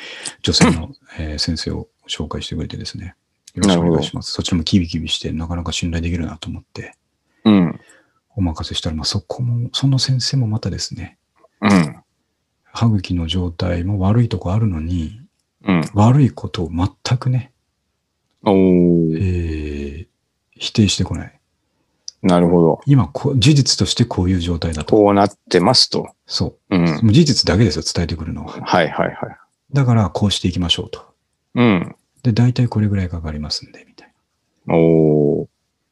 [0.42, 0.90] 女性の、
[1.20, 3.14] えー先生を紹介してくれてですね。
[3.54, 4.32] よろしくお願いします。
[4.32, 6.96] そちらもキビキビしてなかなか信頼できるなと思って
[7.46, 7.80] うん。
[8.36, 11.20] お任せしたら、まあそこも、その先生もまたですね、
[11.62, 11.96] うん。
[12.64, 15.22] 歯茎の状態も悪いとこあるのに、
[15.66, 15.82] うん。
[15.94, 17.52] 悪いことを全くね、
[18.44, 20.00] おえー。
[20.02, 20.08] ー
[20.60, 21.37] 否定してこない。
[22.22, 22.82] なるほど。
[22.86, 24.96] 今こう、事実としてこういう状態だと。
[24.96, 26.10] こうなってますと。
[26.26, 26.76] そう。
[26.76, 26.86] うん。
[26.86, 28.52] もう事実だけですよ、伝えてくるのは。
[28.52, 29.16] はいはいはい。
[29.74, 31.06] だから、こうしていきましょうと。
[31.56, 31.96] うん。
[32.24, 34.14] で、大体これぐらいかかりますんで、みたい
[34.66, 34.76] な。
[34.76, 35.48] おー。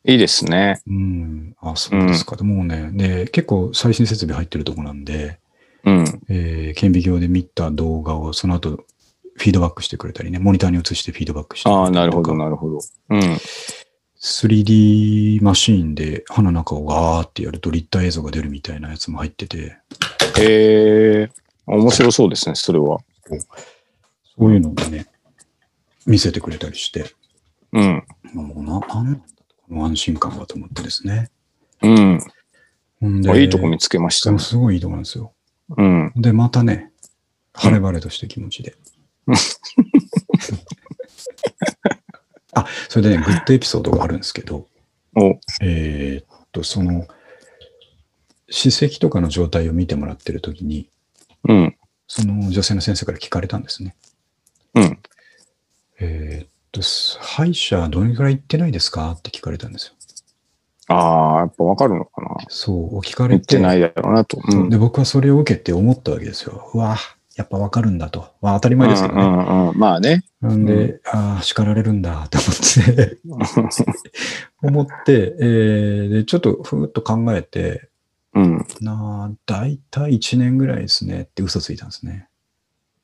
[0.07, 0.81] いいですね。
[0.87, 1.55] うん。
[1.61, 2.35] あ、そうですか。
[2.43, 5.39] もうね、で、結構最新設備入ってるとこなんで、
[5.83, 6.21] うん。
[6.29, 8.85] えー顕微鏡で見た動画をその後、
[9.37, 12.79] フィードバックしてくれたりね、モニターに映してフィードバックしてくれああ、なるほどなるほど。
[13.09, 13.21] うん。
[14.25, 19.77] 3D マシーンで歯の中をガーってやると立体映像が出るみたいなやつも入ってて、
[20.39, 21.29] へえ。
[21.67, 23.01] 面白そうですね、それは。
[24.35, 25.05] そういうのをね、
[26.07, 27.05] 見せてくれたりして、
[27.71, 28.03] うん。
[28.33, 29.23] もうな、なん
[29.69, 31.29] の安心感はと思ってですね。
[31.83, 32.19] うん。
[32.99, 34.39] ほんで、あいいとこ見つけましたね。
[34.39, 35.33] すごいいいとこなんですよ。
[35.77, 36.11] うん。
[36.15, 36.91] で、またね、
[37.53, 38.75] 晴れ晴れとした気持ちで。
[42.55, 44.65] あ、それでね、グッドエピソードがあるんですけど、
[45.15, 47.07] お、えーっと、その、
[48.49, 50.89] 歯石とかの状態を見てもらってるときに、
[51.47, 51.75] うん。
[52.07, 53.95] その女性の先生から聞かれたんですね。
[54.75, 54.99] うん。
[55.99, 59.93] えーっと、歯医者どれくらい行ってないですかって聞かれたんですよ。
[60.87, 62.37] ああ、やっぱわかるのかな。
[62.47, 63.35] そう、聞かれ。
[63.35, 64.39] 言ってないいだろうなと。
[64.47, 64.69] うん。
[64.69, 66.69] で、僕はそれを受けて思ったわけですよ。
[66.73, 66.97] うわ
[67.35, 68.33] やっぱわかるんだと。
[68.41, 69.21] まあ当たり前ですけどね。
[69.21, 69.77] うんうんうん。
[69.77, 70.23] まあね。
[70.41, 73.17] なんで、ああ、叱られるんだと思って、
[74.63, 77.89] 思って、えーで、ちょっとふーっと考えて、
[78.33, 78.65] うん。
[78.81, 82.27] なあ、だいたい1年ぐらいですねって嘘ついたんですね。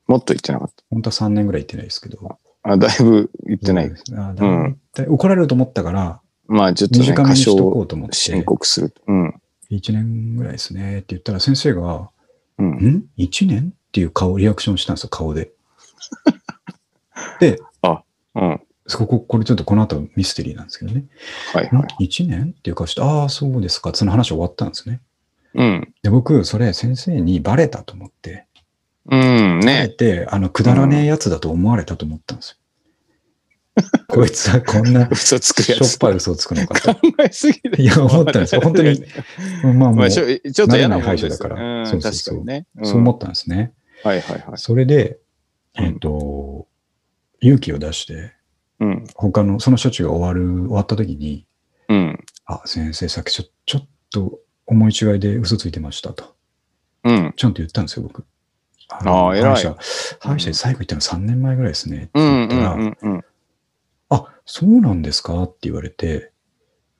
[0.07, 2.17] もっと言ってなかっ本当は3年ぐらい行ってないですけど。
[2.17, 2.37] た。
[2.71, 3.89] あ、だいぶ言ってない。
[3.89, 8.93] ですあだいたい怒られると思ったから、まあちょっとね、短めにしとこうと思って、申告する。
[9.07, 9.41] うん。
[9.71, 12.09] 1年ぐらいですねって言ったら先生が、
[12.57, 12.67] うん。
[12.71, 13.73] ん ?1 年？
[13.91, 15.51] っていう顔、リアクションしたんですよ、顔で。
[17.41, 17.59] で、
[18.35, 18.61] うん。
[18.87, 21.03] そこ、これちょっとこの後ミステリーなんですけどね。
[21.53, 22.07] はいはい。
[22.07, 23.91] 1年っていう顔して、ああ、そうですか。
[23.93, 25.01] その話終わったんですね。
[25.55, 25.93] うん。
[26.01, 28.45] で、僕、それ先生にバレたと思って、
[29.09, 29.19] うん。
[29.19, 29.89] あえね。
[29.89, 32.57] て、あの、くだらねえやつだと思われたと思ったんですよ。
[34.07, 35.97] こいつはこんな 嘘つくしょっ。
[35.99, 36.93] ぱい嘘をつくのかと。
[36.93, 37.81] 考えすぎる。
[37.81, 38.61] いや、思ったんですよ。
[38.61, 39.01] 本当に。
[39.63, 40.15] まあもう、まあ、ち
[40.53, 42.65] そょっと嫌なもん慣れない歯医です者だからうん、そうそうそう確かにね。
[42.81, 43.71] んう思ったんですね。
[44.03, 44.57] はいはいはい。
[44.57, 45.19] それで、
[45.77, 46.67] うんえっ、と、
[47.39, 48.33] 勇気を出して、
[48.79, 49.05] うん。
[49.15, 51.45] 他の、その処置が終わる、終わった時に、
[51.87, 52.25] うん。
[52.45, 56.35] あ、先生、さっきちょちょっと思い違いで嘘ついてましたと。
[57.03, 57.33] うん。
[57.35, 58.25] ちゃんと言ったんですよ、僕。
[58.89, 59.77] ああー偉い歯医者、
[60.19, 61.97] 歯医者に最後行ったの3年前ぐらいですね。
[61.97, 62.09] って。
[62.15, 62.97] 言ったら、うん。
[63.01, 63.25] うん。
[64.09, 66.31] あ、そうなんですかって言われて、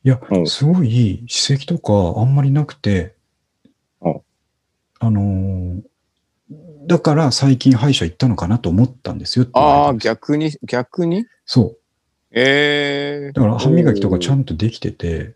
[0.03, 3.15] いやお、すごい歯石とかあんまりなくて
[3.99, 4.23] お、
[4.99, 5.90] あのー
[6.91, 11.25] だから最近歯医者行ったのかなと思ったんですよって言われああ、たんです逆に、逆に？
[11.45, 11.77] そう。
[12.31, 15.35] ええだから歯磨きとかちゃんとできてて、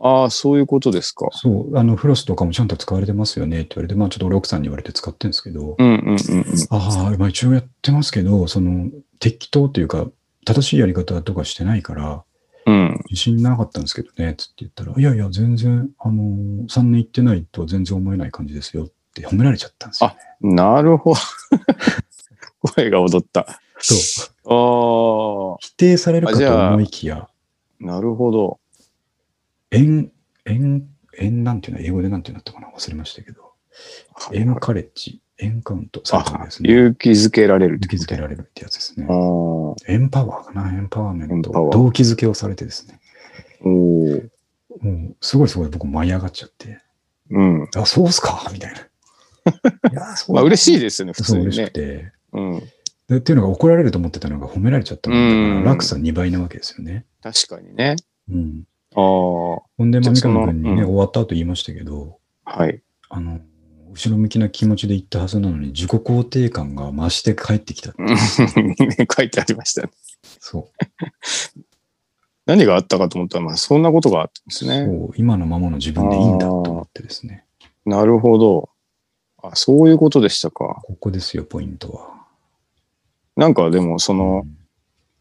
[0.00, 1.28] ああ、そういうことですか。
[1.32, 6.16] そう、あの、フロスとかもちゃんと使われてますよねって言われて、まあちょっと俺奥さんに言われて使ってるんですけど、うんうんうんうん。
[6.70, 8.90] ああ、まあ一応やってますけど、その、
[9.20, 10.06] 適当というか、
[10.44, 12.24] 正しいやり方とかしてないから、
[12.66, 13.00] うん。
[13.08, 18.92] 自信なかったんですけどね、つって言ったら、いやいや、全然、あのー、3年行ってないとは全然思えない感じですよって
[19.26, 20.16] 褒められちゃったんですよ、ね。
[20.54, 21.20] なるほど。
[22.74, 23.60] 声が踊った。
[23.78, 23.94] そ
[24.44, 25.54] う。
[25.54, 27.28] ああ、否定されるかと思いきや、
[27.80, 28.58] なるほど。
[29.70, 30.10] 円、
[30.46, 30.88] 円、
[31.18, 31.80] 円なんていうの？
[31.80, 32.68] は英語でなんていうんだったかな？
[32.68, 33.52] 忘れましたけど、
[34.32, 36.70] エンカレッジ、エンカウントされたんあですね。
[36.70, 39.12] 勇気づけられるって勇気づけられるってやつですねあ。
[39.12, 40.72] あ、おエンパワーかな？
[40.72, 42.98] エンパワーメント動機づけをされてですね。
[43.62, 44.28] おー
[44.80, 46.80] もう、すごいすごい僕舞い上がっちゃって、
[47.30, 47.68] うん。
[47.76, 48.48] あ、そうっすか？
[48.52, 48.87] みたいな。
[49.48, 51.70] いや、 そうまあ嬉しいですよね、普通にそう嬉しくね。
[51.70, 52.12] て。
[52.32, 52.62] うん。
[53.08, 57.06] でっていうのが怒られると思ってたのが褒められちゃったもんだうんから、落差2倍なわけですよね。
[57.22, 57.96] 確かにね。
[58.30, 58.64] うん。
[58.94, 62.82] ああ、ほんで、まあ、三じゃあその上君にね、うん終わった後言いましたけど、はい。
[63.08, 63.40] あの、
[63.92, 67.94] 後ろ向きな気持ちで言ったはずなのに、自己肯定感が増して帰ってきた。
[67.96, 69.90] うん 書いてありましたね。
[70.40, 70.64] そう。
[72.46, 74.86] 何があったかと思ったら、まあそんなことがあったんですね。
[74.86, 77.44] そう、今のままの自分でいいんだと思ってですね。
[77.84, 78.70] なるほど。
[79.42, 80.80] あ、そういうことでしたか。
[80.84, 82.26] ここですよ、ポイントは。
[83.36, 84.58] なんかでも、その、うん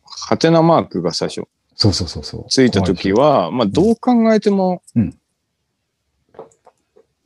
[0.09, 1.43] ハテナマークが最初
[1.75, 2.45] そうそうそうそう。
[2.49, 5.17] ついたときは、まあどう考えてもうん、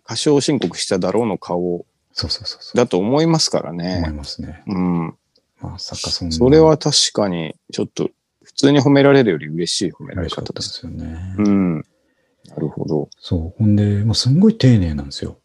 [0.04, 2.78] 過少申告しただろうの顔そうそうそうそう。
[2.78, 4.12] だと思いますから思いね。
[4.14, 4.64] ますね。
[4.68, 5.16] うん。
[5.62, 6.36] まさかそんな。
[6.36, 8.10] それは確かに、ちょっと、
[8.44, 10.80] 普通に褒められるより嬉しい褒められ方です。
[10.80, 11.36] すよね。
[11.38, 11.76] うん。
[11.78, 13.10] なるほど。
[13.18, 13.58] そう。
[13.58, 15.38] ほんで、もうすんごい丁寧なんですよ。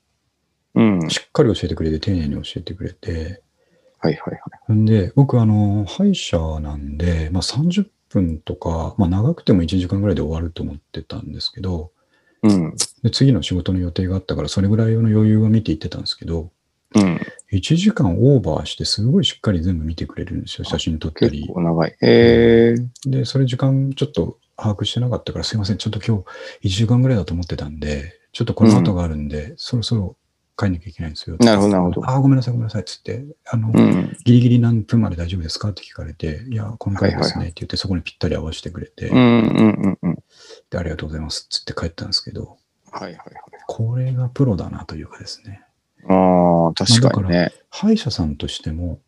[0.77, 0.99] うん。
[1.01, 3.43] はいしっかり教えてくれて、丁寧に教えてくれて。
[3.99, 4.41] はいはい。
[4.67, 11.91] ほんで、僕、あの、歯医者なんで、まあ30分とか、まあ長くても1時間ぐらいで終わると思ってたんですけど、
[12.43, 12.75] うん。
[13.03, 16.51] で次の仕事の予定があったから、それぐらいの余裕を見ていってたんですけど、
[16.95, 17.21] うん。
[17.53, 20.65] 1時間オーバーして、すごいしっかり全部見てくれるんですよ。
[20.65, 21.49] 写真撮った結り。
[21.49, 21.97] 構長い。
[22.01, 26.25] えー、で、それ時間ちょっと把握してなかったから、すいません、ちょっと今
[26.63, 30.17] 日1時間ぐらいだと思ってたんで、ちょっとこの後があるんで、そろそろ
[30.57, 31.37] 帰んなきゃいけないんですよ。
[31.39, 34.17] なるほどなるほどあー、ごめんなさい、ごめんなさい、つって、あの、うん。
[34.25, 40.19] ギリギリ何分まで大丈夫ですかって聞かれて、いや、この回ですねって言って、そこにぴったり合わせてくれて、うんうんうんうん。
[40.71, 42.57] で、ありがとうございますっつって帰ったんですけど、
[42.91, 43.21] はいはいはい。
[43.67, 45.63] これがプロだなというかですね。
[46.09, 47.53] ああ、確かにね。
[47.71, 48.99] 歯医者さんとしても、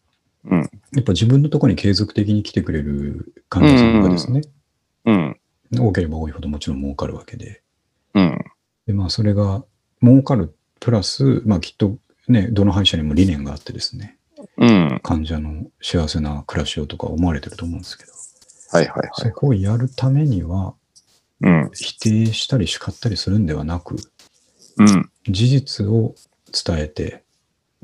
[0.44, 0.60] うん。
[0.60, 4.42] やっぱ自分のところに継続的に来てくれる患者さんがですね、
[5.06, 5.40] うん。
[5.78, 7.62] 多ければ多いほどもちろん儲かるわけで、
[8.14, 8.38] うん。
[8.86, 9.64] で、まあ、それが
[10.02, 11.96] 儲かるプラス、まあ、きっと
[12.28, 14.16] ね、どの歯医者にも理念があってですね、
[14.56, 15.00] うん。
[15.02, 18.12] 患者の幸せな暮らしをとか思われてると思うんですけど、
[18.70, 19.10] はいはいはい。
[19.14, 20.74] そこをやるためには、
[21.40, 21.70] うん。
[21.72, 23.96] 否定したり叱ったりするんではなく、
[24.78, 25.10] うん。
[25.28, 26.14] 事実を
[26.52, 27.22] 伝えて、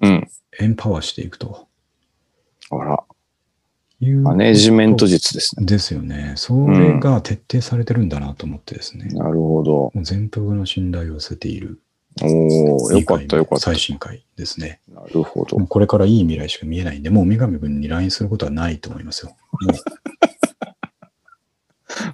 [0.03, 0.29] うん。
[0.61, 1.69] エンパワーしていくと
[2.71, 3.03] あら、
[4.01, 4.21] いう。
[4.21, 5.67] マネージメント術ですね。
[5.67, 6.35] ですよね。
[6.37, 9.07] それが徹底されてるんだなと思ってですね。
[9.07, 9.93] なるほど。
[10.03, 11.81] 全幅の信頼を寄せている。
[12.23, 13.65] おおよかったよかった。
[13.65, 14.81] 最新回ですね。
[14.89, 15.59] なるほど。
[15.59, 19.37] これからいい未来しか見えないんで、もう三上君に LINE することはないと思いますよ。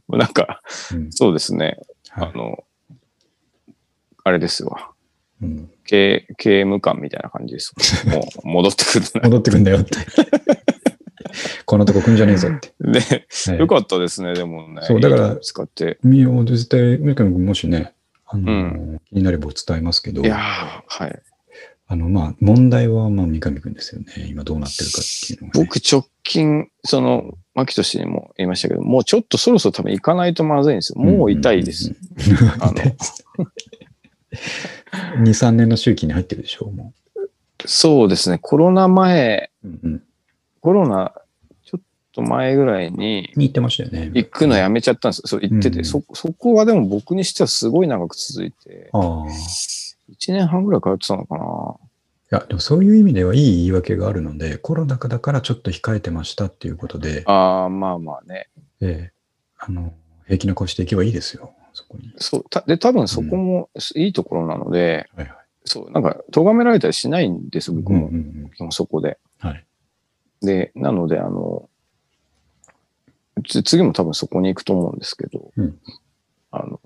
[0.08, 0.60] もなんか、
[0.92, 1.78] う、うんそうですね。
[2.08, 2.64] はいあの、
[4.24, 4.90] あれですわ。
[5.42, 7.74] うん、刑刑務官みたいな感じです。
[8.06, 9.96] もう戻ってくる戻ってくんだよって。
[11.64, 12.72] こんなとこ来んじゃねえぞって。
[12.80, 13.00] ね。
[13.00, 14.82] で、はいよかったですね、でもね。
[14.82, 15.98] そうだから使って。
[16.02, 17.92] みよ絶対、三上君もしね、
[18.32, 20.40] あの気になれば伝えますけどい、やー
[20.86, 21.22] はい。
[21.88, 24.28] あの、まあ、問題は、まあ、三上君ですよね。
[24.28, 25.64] 今どうなってるかっていうのが、ね。
[25.64, 31.00] 僕直近、その、牧俊にも言いましたけど、もうちょっとそろそろ多分行かないとまずいんですよ。
[31.00, 31.90] もう痛いです。
[31.90, 32.62] うんうんうん。
[32.62, 32.72] あの
[35.24, 36.92] 2、 3年の周期に入ってるでしょう、も
[37.66, 38.38] そうですね。
[38.38, 39.68] コロナ前、う。
[39.68, 40.02] うんうん。
[40.60, 41.12] コロナ
[42.24, 44.10] と前ぐらいにに言ってましたよね。
[44.14, 45.22] 行くのやめちゃったんですよ。
[45.26, 49.26] そう言ってて、うんそ、そこはでも僕にしてはすごい長く続いて、ああ。
[50.10, 51.76] 1年半ぐらい通ってたのかな。
[52.32, 58.48] いや、でもそういう意味ではいい言い訳があるので、コロナ禍だからちょっと控えてましたっていうことで、ああ、まあまあね。
[58.80, 59.20] ええ
[59.58, 59.92] あの、
[60.26, 62.12] 平気な顔していけばいいですよ、そこに。
[62.16, 62.44] そう。
[62.48, 65.36] たで、多分そこもいいところなので、はいはい。
[65.64, 68.06] そう、なんか、咎められたりしないんです、僕も。
[68.06, 69.18] うんうん基本そこで。
[69.42, 69.50] うん。
[69.50, 69.66] はい。
[70.40, 71.59] で、なので、あの、つ
[73.42, 75.78] 次も多分そこに行くと思うんですけど、うん
[76.50, 76.80] あの、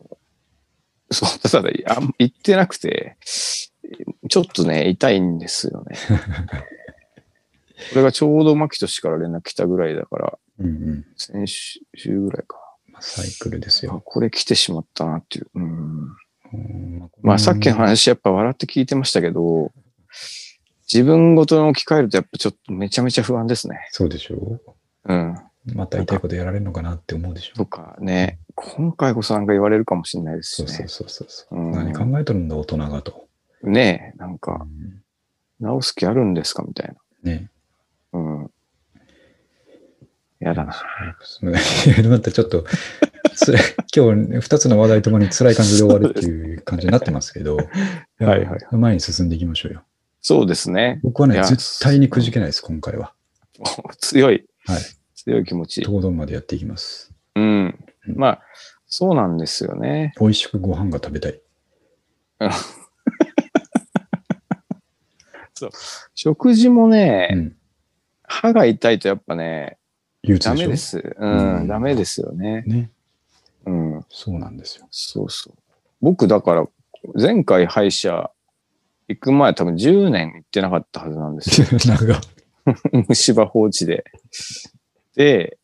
[1.10, 3.16] そう、ただ、あん行ってなくて、
[4.28, 5.96] ちょっとね、痛いんですよね。
[7.90, 11.06] これがちょうど牧俊から連絡来たぐらいだから、うんうん。
[11.16, 12.58] 先週ぐらいか。
[12.86, 14.02] まあサイクルですあよ。
[14.04, 15.50] これ来てしまったなっていう。
[15.54, 15.62] うん
[16.52, 19.72] うんまあさっきの話やっぱ笑って聞いてましたけど、
[20.92, 23.88] 自分ごとに置き換えるとやっぱちょっとめちゃめちゃ不安ですね。
[23.90, 24.60] そうでしょ
[25.04, 25.36] うん。
[25.66, 30.68] うまた痛いことやられるのかなって思うでしょとかね、今回こそなんか言われるかもしれないですしね。
[30.68, 31.56] そうそうそうそう。
[31.56, 33.26] うん何考えとるんだ、大人がと。
[33.62, 34.68] ねえ、なんうか、ん
[35.60, 37.50] 直す気あるんですかみたいね。
[38.12, 38.20] な。
[38.20, 38.50] うん。
[40.40, 40.74] やだな。
[42.10, 42.64] またちょっと、
[43.34, 43.62] つらい
[43.94, 47.56] 今日二つの話題ともに辛い感じで終わるっていう感じになってますけど、
[48.18, 49.82] や はいはい前に進んでいきましょうよ。
[50.20, 51.00] そうですね。
[51.02, 53.14] 僕はいね、や絶対にくじけないです、今回は。
[53.98, 54.44] 強い。
[54.66, 54.80] はい。
[55.24, 55.80] 強い気持ち。
[55.80, 57.12] 東東までやっていきます。
[57.34, 57.78] うん。
[58.14, 58.42] まあ、
[58.86, 60.12] そうなんですよね。
[60.20, 61.40] 美味しくご飯が食べたい。
[66.14, 67.56] 食事もね、うん。
[68.22, 69.78] 歯が痛いとやっぱね、
[70.22, 70.98] ダメです。
[70.98, 72.62] う、うんんダメですよね。
[72.66, 72.90] ね。
[73.64, 74.04] うん。
[74.10, 74.86] そうなんですよ。
[74.90, 75.54] そうそう。
[76.02, 76.66] 僕だから、
[77.14, 78.30] 前回歯医者
[79.08, 81.66] 行く前多分10年行ってなかったはずなんですよ。
[81.86, 82.20] 長
[83.08, 84.04] 虫歯放置で。
[85.14, 85.58] で、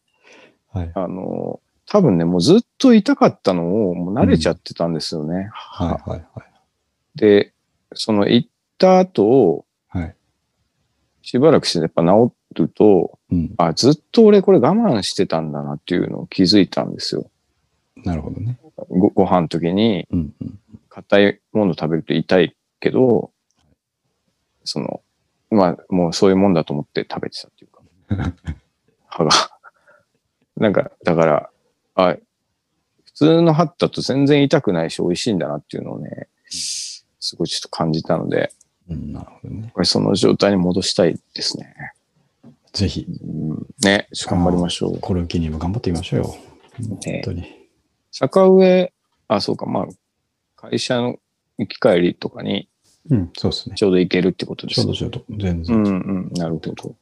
[0.73, 0.93] はい。
[0.95, 5.51] あの、多分ね、もうずっと痛かったのをもう慣れちゃってたんですよね。
[5.53, 6.51] はいはいはい。
[7.17, 7.53] で、
[7.95, 8.49] その行っ
[8.79, 10.15] た後、はい。
[11.23, 13.55] しばらくしてやっぱ治ると、うん。
[13.59, 17.29] あ、ずっと俺これ我慢してたんだなっていうのを気づいたんですよ。
[17.97, 18.59] なるほどね。
[18.89, 20.59] ごご飯の時にうんうん。
[20.89, 23.31] 硬いもの食べると痛いけど、
[24.65, 25.03] その、
[25.51, 28.45] まあもうそういうもんだと思って食べてたっていうか、
[29.21, 29.51] 歯が。
[30.57, 31.51] なんか、だから、
[31.95, 32.17] あ、
[33.05, 37.05] 普通の歯だと全然痛くないし美味しいんだなっていうのをね、す
[37.37, 38.53] ごいちょっと感じたので、
[38.89, 39.71] うん、なるほどね。
[39.75, 41.75] これその状態に戻したいですね。
[42.73, 44.99] ぜひ、うん、ね、頑張りましょう。
[45.01, 46.29] これを機にも頑張ってみましょうよ。
[46.29, 46.41] ね
[46.79, 47.69] 本当に。
[48.11, 48.93] 坂上、
[49.29, 49.87] あ、そうか、まあ、
[50.57, 51.19] 会社の
[51.59, 52.69] 行き帰りとかに
[53.09, 53.77] うん、そうですね。
[53.77, 54.95] ちょうど行けるってことですね。
[54.95, 55.83] ちょうどちょうど、全う然。
[55.83, 55.91] んう
[56.31, 56.97] ん、なるほど。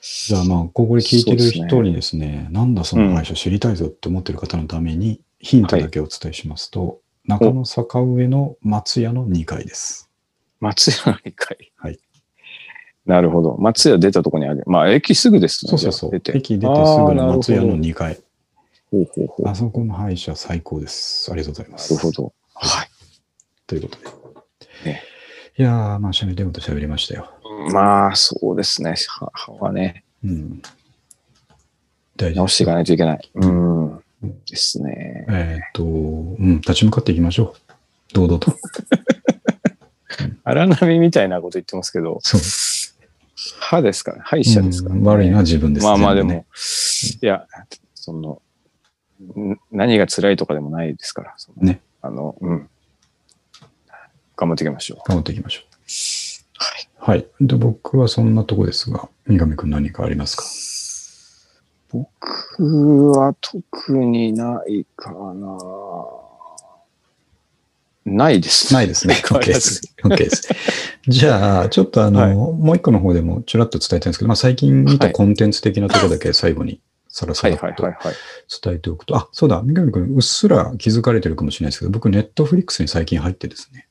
[0.00, 10.10] じゃあまあ、ここで聞いてるそうですね人にですね、なんだその歯医者知りたいぞって思ってる方のために、ヒントだけお伝えしますと、中野坂上の松屋の2階です。
[10.60, 11.72] 松屋の2階。
[11.76, 11.98] はい。
[13.06, 13.56] なるほど。
[13.58, 14.62] 松屋出たとこにある。
[14.66, 15.70] まあ、駅すぐですね。
[15.70, 16.10] そうそうそう。
[16.10, 16.36] 出て。
[16.36, 18.20] 駅出てすぐの松屋の2階。
[18.90, 19.42] ほうほうほう。
[19.42, 21.30] なあそこの歯医者最高です。
[21.32, 21.94] ありがとうございます。
[21.94, 22.32] るほど。
[22.54, 22.88] はい。
[23.66, 24.17] ということで。
[25.58, 27.30] ねいやー、まあ、喋りたいこと喋りましたよ。
[27.72, 28.94] まあ、そうですね。
[29.08, 30.62] 歯歯はね、うん。
[32.16, 33.30] 大事直していかないといけない。
[33.34, 33.92] うん。
[33.92, 35.26] うんですね。
[35.28, 35.86] えーっと、う
[36.42, 38.14] ん、立ち向かっていきましょう。
[38.14, 38.52] 堂々と。
[40.44, 42.40] 荒波みたいなこと言ってますけど、そう。
[43.60, 44.22] 歯ですからね？
[44.24, 45.00] 歯医者ですから、ね？
[45.00, 45.84] うん悪いのは自分です。
[45.84, 46.46] まあまあでも、ね
[47.22, 47.46] いや、
[47.94, 48.42] その、
[49.20, 51.36] ん何が辛いとかでもないですから。
[51.58, 51.80] ね。
[52.02, 52.68] あの、うん。
[54.38, 54.98] 頑張っていきましょう。
[55.08, 55.62] 頑張っていきましょ
[56.56, 56.88] はい。
[57.00, 57.04] う。
[57.10, 57.26] はい。
[57.40, 60.44] で、僕はそんなとこですが、三上くん何かありますか？
[61.90, 65.58] 僕は特にないかな。
[68.04, 68.72] ないです。
[68.72, 69.14] ないですね。
[69.26, 69.94] OK です。
[70.04, 70.48] OK です。
[71.08, 77.82] じゃあ、ちょっとあの、はいもう一個の方でもちらっと伝えたいんですけど、まあ最近見たコンテンツ的なところだけ最後にさらさはいらっと。
[77.82, 83.87] 伝えておくと、あ、そうだ、三上くん、うっすら気づかれてるかもしれないですけど、僕、ネットフリックスに最近入ってですね。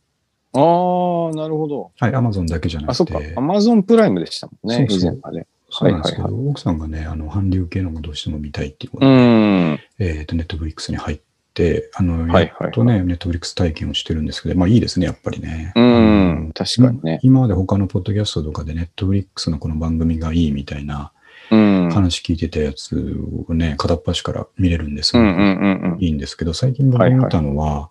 [0.60, 1.92] ああ、なるほど。
[2.00, 3.32] はい、アマゾンだけじゃなあ、そくて。
[3.32, 3.40] っか。
[3.40, 5.48] アマゾンプライムでしたもんね、そうそう以前まで。
[5.70, 9.80] そうなんですけど、はいはい奥さんがね、あの、韓流系のもどうしても見たいっていうことうで、ん。
[10.00, 11.20] えっ、と、ネットフリックスに入っ
[11.54, 15.74] て、あの、はいはいやっとね、ネットフリックス体験をしてるんですけど、まあいいですね、やっぱりね。
[15.76, 16.54] うあんの。
[16.54, 17.20] 確かにね。
[17.22, 21.12] 今まで他のポッドキャストとかでネットフリックスのこの番組がいいみたいな
[21.50, 21.90] うん。
[21.92, 25.42] 話聞いてたやつをね、片っ端から見れるんですが、うんうんう
[25.88, 26.04] んうん。
[26.04, 27.90] いいんですけど、最近僕が見たのは、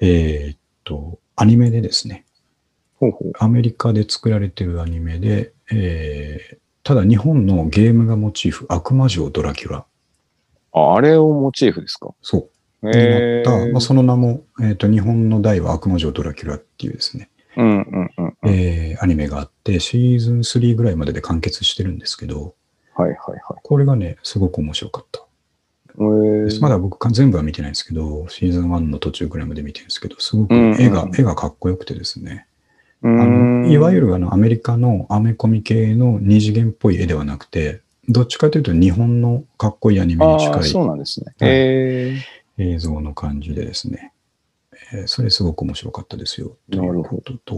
[0.00, 2.24] えーっと、アニメでですね、
[2.98, 3.32] ほうほう。
[3.38, 9.84] アメリカで作られてるアニメで、えーただ日本のゲームがモチーフ、悪魔城ドラキュラ。
[10.72, 12.14] あ、あれをモチーフですか？
[12.22, 12.48] そ
[12.82, 12.88] う。
[12.90, 17.28] へえになった、まあ、その名も、えーっと、日本の題は悪魔城ドラキュラっていうですね、
[17.58, 18.48] うんうんうんうん。
[18.48, 22.54] えーアニメがあって、シーズン3ぐらいまでで完結してるんですけど、
[22.94, 23.60] はいはいはい。
[23.62, 25.26] これがね、すごく面白かった。
[25.98, 26.60] えー。
[26.60, 32.46] まだ僕か全部は見てないんですけど、シーズン1の途中ぐらいまで見てるんですけど、すごくうんうん絵が、絵がかっこよくてですね、
[33.02, 33.26] うあの
[33.62, 41.34] んいわゆるあのアメリカのアメコミ系の二次元っぽい絵ではなくて、どっちかというと日本のかっこいいアニメにあ近あ、そういなんですね。
[42.58, 44.12] 映像の感じでですね、
[44.92, 46.56] えーそれすごく面白かったですよ。
[46.70, 47.54] ということと、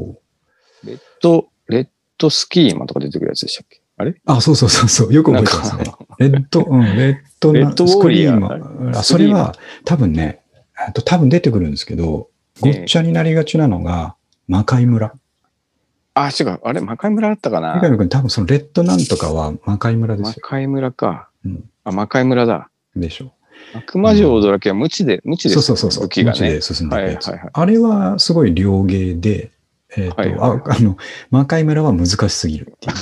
[0.85, 1.89] ー、レッド、レッ
[2.19, 3.81] ドスキーマンとか出てくるやつでしたっけ？
[3.97, 4.15] あれ？
[4.27, 5.85] あ、そうそうそうそう、よく覚えてますね。
[6.29, 9.55] レッド、うん、レッドなレッドスクリームあ、それは
[9.85, 10.43] 多分ね、
[11.05, 12.29] 多分出てくるんですけど、
[12.61, 14.17] ごっちゃになりがちなのが、
[14.47, 15.15] 魔界村。
[16.15, 16.61] あ、違う。
[16.63, 17.81] あれ、魔界村あったかな？
[17.81, 20.35] 三上君、多分そのレッドなんとかは魔界村ですよ。
[20.43, 21.31] 魔界村か。
[21.45, 22.69] うん、あ、魔界村だ。
[22.97, 23.33] でしょ。
[23.75, 26.05] 悪魔城ドラキュラ無知で、無知ですそうそうそうそう。
[26.05, 26.75] 武器がね無知で。
[26.75, 27.21] 進んでいく
[27.53, 29.53] あれはすごい両芸で、
[29.97, 30.97] えっ、と、はいはいはいああの、
[31.31, 32.93] 魔界村は難しすぎるってい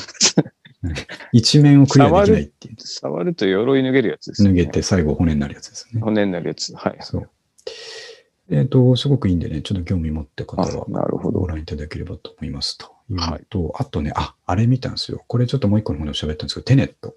[0.45, 0.53] う。
[0.83, 0.95] うん
[1.33, 2.77] 一面をクリアできないっていう。
[2.79, 4.51] 触ると鎧脱げるやつですね。
[4.51, 6.01] 脱げて最後骨になるやつですね。
[6.01, 6.75] 骨になるやつ。
[6.75, 6.97] はい。
[7.01, 7.31] そう。
[8.51, 15.23] えっ、と、すごくいいんでね、ちょっと興味持った方はあなるほどご覧いただければと思いますとはいと、あとね、あ、あれ見たんですよ。
[15.27, 17.15] これちょっともう一個の方で喋ったんですけど、テネット。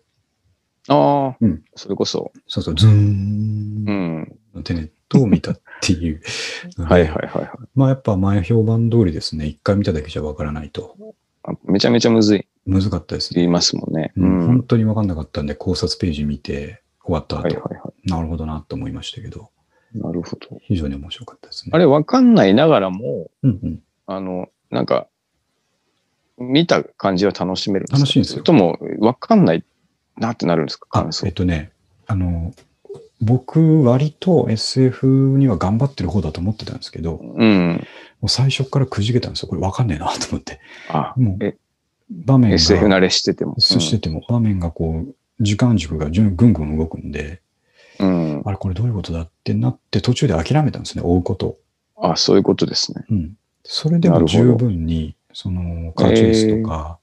[0.88, 2.32] ああ、うんそれこそ。
[2.47, 4.39] そうそう、ズーうンん。
[4.53, 6.22] のテネットを見たっていう。
[6.84, 7.49] はいはいはいはい。
[7.76, 10.97] まあやっぱ前評判通りですね、一回見ただけじゃわからないと。
[11.44, 13.42] あめちゃめちゃむずいって難かったですね。
[13.42, 14.14] 言いますもんね。
[14.18, 14.48] う、うんん。
[14.48, 19.50] 本当にわかんなかったんで、考察ページ見て終わった後、はいはいはなるほどなと思いましたけど、
[19.96, 20.00] い。
[20.00, 20.60] なるほど。
[20.62, 21.72] 非常に面白かったですね。
[21.74, 23.80] あれ、わかんないながらも、うんうん。
[24.06, 25.08] あの、なんか、
[26.38, 27.98] 見た感じは楽しめるんですか？
[28.00, 29.64] 楽しいんですよそれとも、わかんない
[30.18, 30.88] なってなるんですか？
[30.92, 31.34] あ感、想えっ。
[31.34, 31.72] とね、
[32.08, 32.54] あの、
[33.22, 37.84] 僕、割と SF には頑張ってる方だと思ってたんですけど、もうん。
[38.24, 39.49] う最初からくじけたんですよ。
[39.49, 40.59] これわかんねえなと思って。
[40.89, 41.57] あ、もうえ、
[42.09, 43.55] 場面が、SF 慣れしてても。
[43.59, 47.41] そしてても、場面がこう、時間軸がぐんぐん動くんで、
[47.99, 48.36] うん。
[48.36, 51.59] うんあれこれどういうことだってなって途中で諦めたんですね、追うことを。
[52.11, 53.05] あ、そういうことですね。
[53.09, 53.38] うん。
[53.63, 56.97] それでも十分に、その、カーチェイスとか、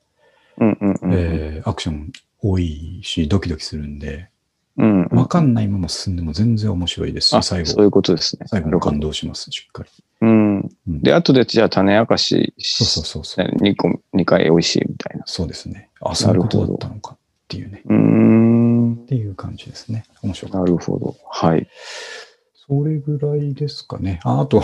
[1.65, 2.13] アクション
[2.43, 4.31] 多いし、ドキドキするんで、
[4.79, 5.19] うんうん。
[5.19, 8.47] わかんないまま進んでも全然面白いですあ、し、最そうい後、うことですね。
[8.49, 9.91] 最後も感動します、しっかり。
[10.23, 10.59] うん。
[10.61, 13.47] うんで、後でじゃあ種明かしそうそうそうそう。
[13.61, 15.25] 2個、2回美味しいみたいな。
[15.27, 15.91] そうですね。
[16.01, 17.19] あ、そういうことだったのかっ
[17.49, 17.83] ていうね。
[17.87, 19.07] うーんっ。
[19.07, 20.05] ていう感じですね。
[20.23, 21.17] 面白かっなるほど。
[21.31, 21.65] はい。
[21.65, 21.71] た。
[22.69, 24.21] それぐらいですかね。
[24.25, 24.63] ああと、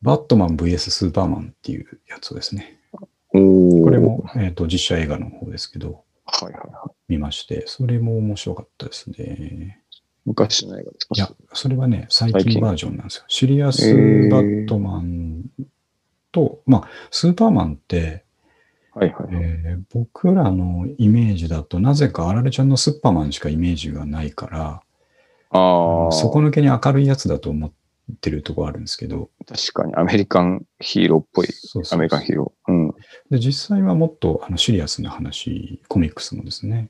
[0.00, 2.78] バットマン VS スーパーマンっていうやつですね。
[3.34, 7.01] おこれも、えっ、と、実写映画の方ですけど、はいはいはい。
[7.12, 9.80] 見まして、それも面白かったですね。
[10.24, 11.14] 昔の映画ですか？
[11.16, 13.24] いや、それはね、最最近近バージョンなんですよ。
[13.28, 13.92] シリアス
[14.30, 15.44] バットマン
[16.30, 18.24] と、まあ、スーパーマンって、
[18.94, 19.44] はいはいはい。
[19.44, 24.82] えー僕らのイメージだと、なぜかあられちゃんのスッパーマンしかイメージがないから、
[25.50, 27.72] ああ、底抜けに明るいやつだと思っ
[28.20, 31.48] てるところあるんですけど、確かにアメリカンヒーローっぽい。
[31.90, 32.72] アメリカンヒーロー。
[32.72, 32.94] うん。
[33.30, 36.88] で実際はもっとあのシリアスな話、コミックスもですね。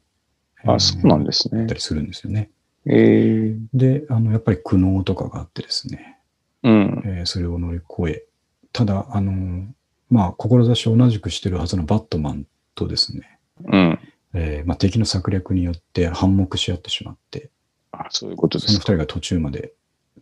[0.66, 1.74] あ、そうなんでですねた。
[1.74, 2.50] りするんですよね。
[2.86, 6.18] ええで、あの、やっぱり苦悩とかがあってですね、
[6.62, 7.02] うん。
[7.04, 8.24] えーそれを乗り越え、
[8.72, 9.66] ただ、あの、
[10.10, 13.98] まあ、志を同じくしてるはずのバットマンとですね、うん。
[14.34, 17.50] えーまあ、敵の策略によって反目し合ってしまって、
[17.92, 18.82] あ、そういうことでその二。
[18.82, 19.72] 人が途中まで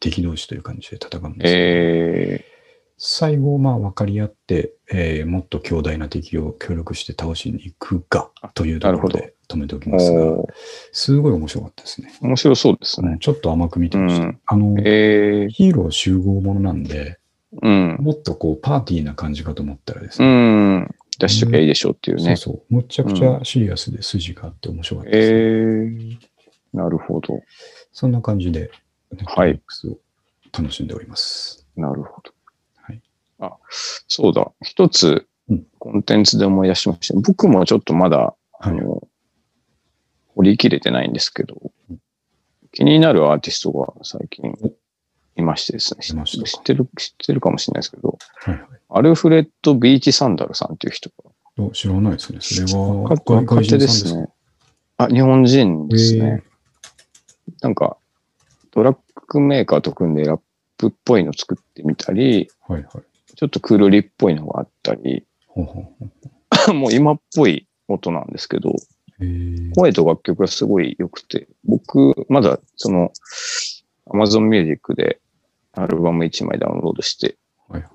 [0.00, 2.59] 敵同士という感じで戦うんですええ
[3.02, 10.36] 最後、まあ、分かり合って、えーもっと強大な敵を協力して倒しに行くが、というところで止めておきますが、
[10.92, 12.12] すごい面白かったですね。
[12.20, 13.16] 面白そうですね。
[13.18, 14.24] ちょっと甘く見てました。
[14.24, 17.18] うんあの、ええヒーロー集合ものなんで、
[17.62, 17.96] うん。
[18.00, 20.94] もっとこう、パーティーな感じかと思ったらですうね、ん。
[21.18, 22.36] 出しときゃいいでしょうっていうね。
[22.36, 26.18] そうそう、むっちゃくちゃシリアスで筋があって面白かったです、ねえ
[26.74, 27.40] えなるほど。
[27.92, 28.70] そんな感じで、
[29.24, 29.58] はい
[30.52, 31.66] 楽しんでおります。
[31.76, 32.32] なるほど。
[33.40, 33.50] はい。
[33.52, 33.56] あ、
[34.06, 34.50] そうだ。
[34.62, 37.20] 一つうん、コンテンツで思い出しました。
[37.20, 38.80] 僕もちょっとまだ、あはい。
[38.80, 39.02] の、
[40.36, 41.56] 掘り切れてないんですけど
[41.90, 41.98] うん、
[42.72, 44.54] 気になるアーティストが最近
[45.36, 46.24] いましてですね。
[46.24, 51.10] 知ってる、知ってるかもしれないですけど、はいはいアルフレッド・ビーチ・サンダルさんっていう人
[51.56, 52.40] が、お知らないですね。
[52.40, 54.26] それは、若外外手ですね。
[54.96, 56.42] あ、日本人ですへね。
[57.60, 57.96] なんか、
[58.72, 60.40] トラックメーカーと組んでラッ
[60.76, 63.04] プっぽいの作ってみたり、はいはい。
[63.40, 68.74] ちょっとクールリっぽいのがあったり、ほうほうほう もう今っぽい音なんですけど、
[69.74, 73.10] 声と楽曲がすごい良くて、僕、まだその、
[74.08, 75.20] Amazon Music で
[75.72, 77.90] アルバム1枚ダウンロードして、はいはい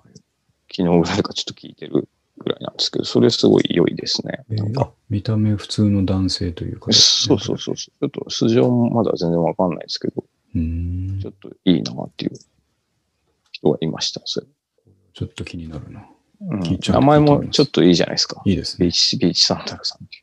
[0.76, 4.44] 昨日ぐらいかちょっと聞いてるぐらいなんですけど、それすごい良いですね。
[4.50, 6.92] えー見た目普通の男性というか。
[6.92, 7.76] そうそうそう。
[7.76, 10.26] ちょっと素性もまだ全然わかんないですけど、
[10.56, 10.60] う。
[10.60, 12.32] んちょっといいなっていう
[13.52, 14.22] 人がいました。
[14.26, 14.48] それ
[15.16, 16.02] ちょっと気になるな。
[16.42, 18.42] うん名前もちょっといいじゃないですか。
[18.46, 18.86] いいですね。
[18.88, 20.18] ビーチ、ビーチサンダルさんって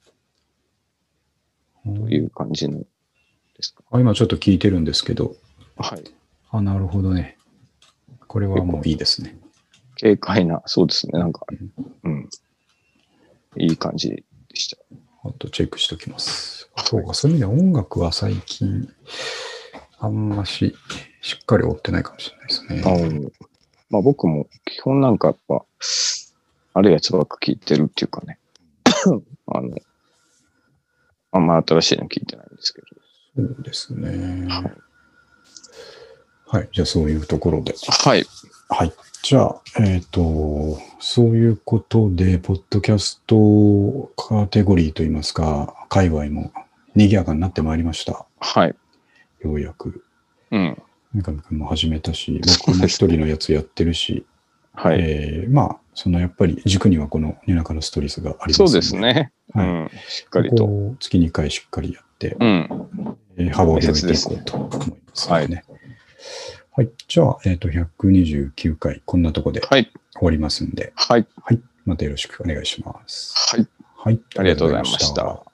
[1.88, 2.86] いうという感じので
[3.62, 3.82] すか？
[3.90, 5.34] あ今ちょっと聞いてるんですけど、
[5.76, 6.04] はい。
[6.50, 7.38] あ、なるほどね。
[8.28, 9.38] これはもういいですね。
[9.98, 11.18] 軽快な、そうですね。
[11.18, 11.46] なんか、
[12.04, 12.28] うん。
[13.56, 14.24] いい感じで
[14.54, 14.76] した。
[15.24, 16.68] あとチェックしておきます。
[16.84, 18.86] そうか、そういう意味では音楽は最近、
[19.98, 20.74] あんまし、
[21.22, 22.82] しっかり追ってないかもしれないですね。
[23.92, 25.64] まあ僕も基本なんかやっぱ、
[26.74, 28.38] あるやつばっか聞いてるっていうかね。
[29.46, 29.76] あの、
[31.30, 32.86] あんま新しいの聞いてないんですけど。
[33.36, 34.46] そうですね。
[34.48, 34.72] はい
[36.52, 36.68] はい。
[36.70, 37.74] じゃあそういうところで。
[37.88, 38.26] はい。
[38.68, 38.92] はい。
[39.22, 46.52] じゃあ、えっ、と、そういうことで、ポッドキャストカテゴリーといいますか、界隈も
[46.94, 48.26] 賑やかになってまいりました。
[48.38, 48.76] はい。
[49.40, 50.04] ようやく。
[50.50, 50.82] うん。
[51.14, 54.24] 三上くんも始めたし、僕も一人のやつやってるし、
[54.74, 54.98] はい。
[55.00, 58.96] えーまあ、そのやっぱり軸にはこのニュナカのストリスがありますのそうです。
[58.96, 59.32] ね。
[59.54, 59.90] うはいん。
[60.08, 60.64] しっかりここと。
[60.64, 62.68] を月2回しっかりやって、うん。
[63.36, 65.64] えー幅を広げていこうと思いますのでね。
[66.74, 66.90] はい。
[67.06, 69.92] じゃあ、えっ、と、129回、こんなとこではい。
[70.14, 71.26] 終わりますんで、はい。
[71.42, 71.60] はい。
[71.84, 73.34] またよろしくお願いします。
[73.54, 73.68] はい。
[73.96, 74.20] はい。
[74.38, 75.51] ありがとうございました。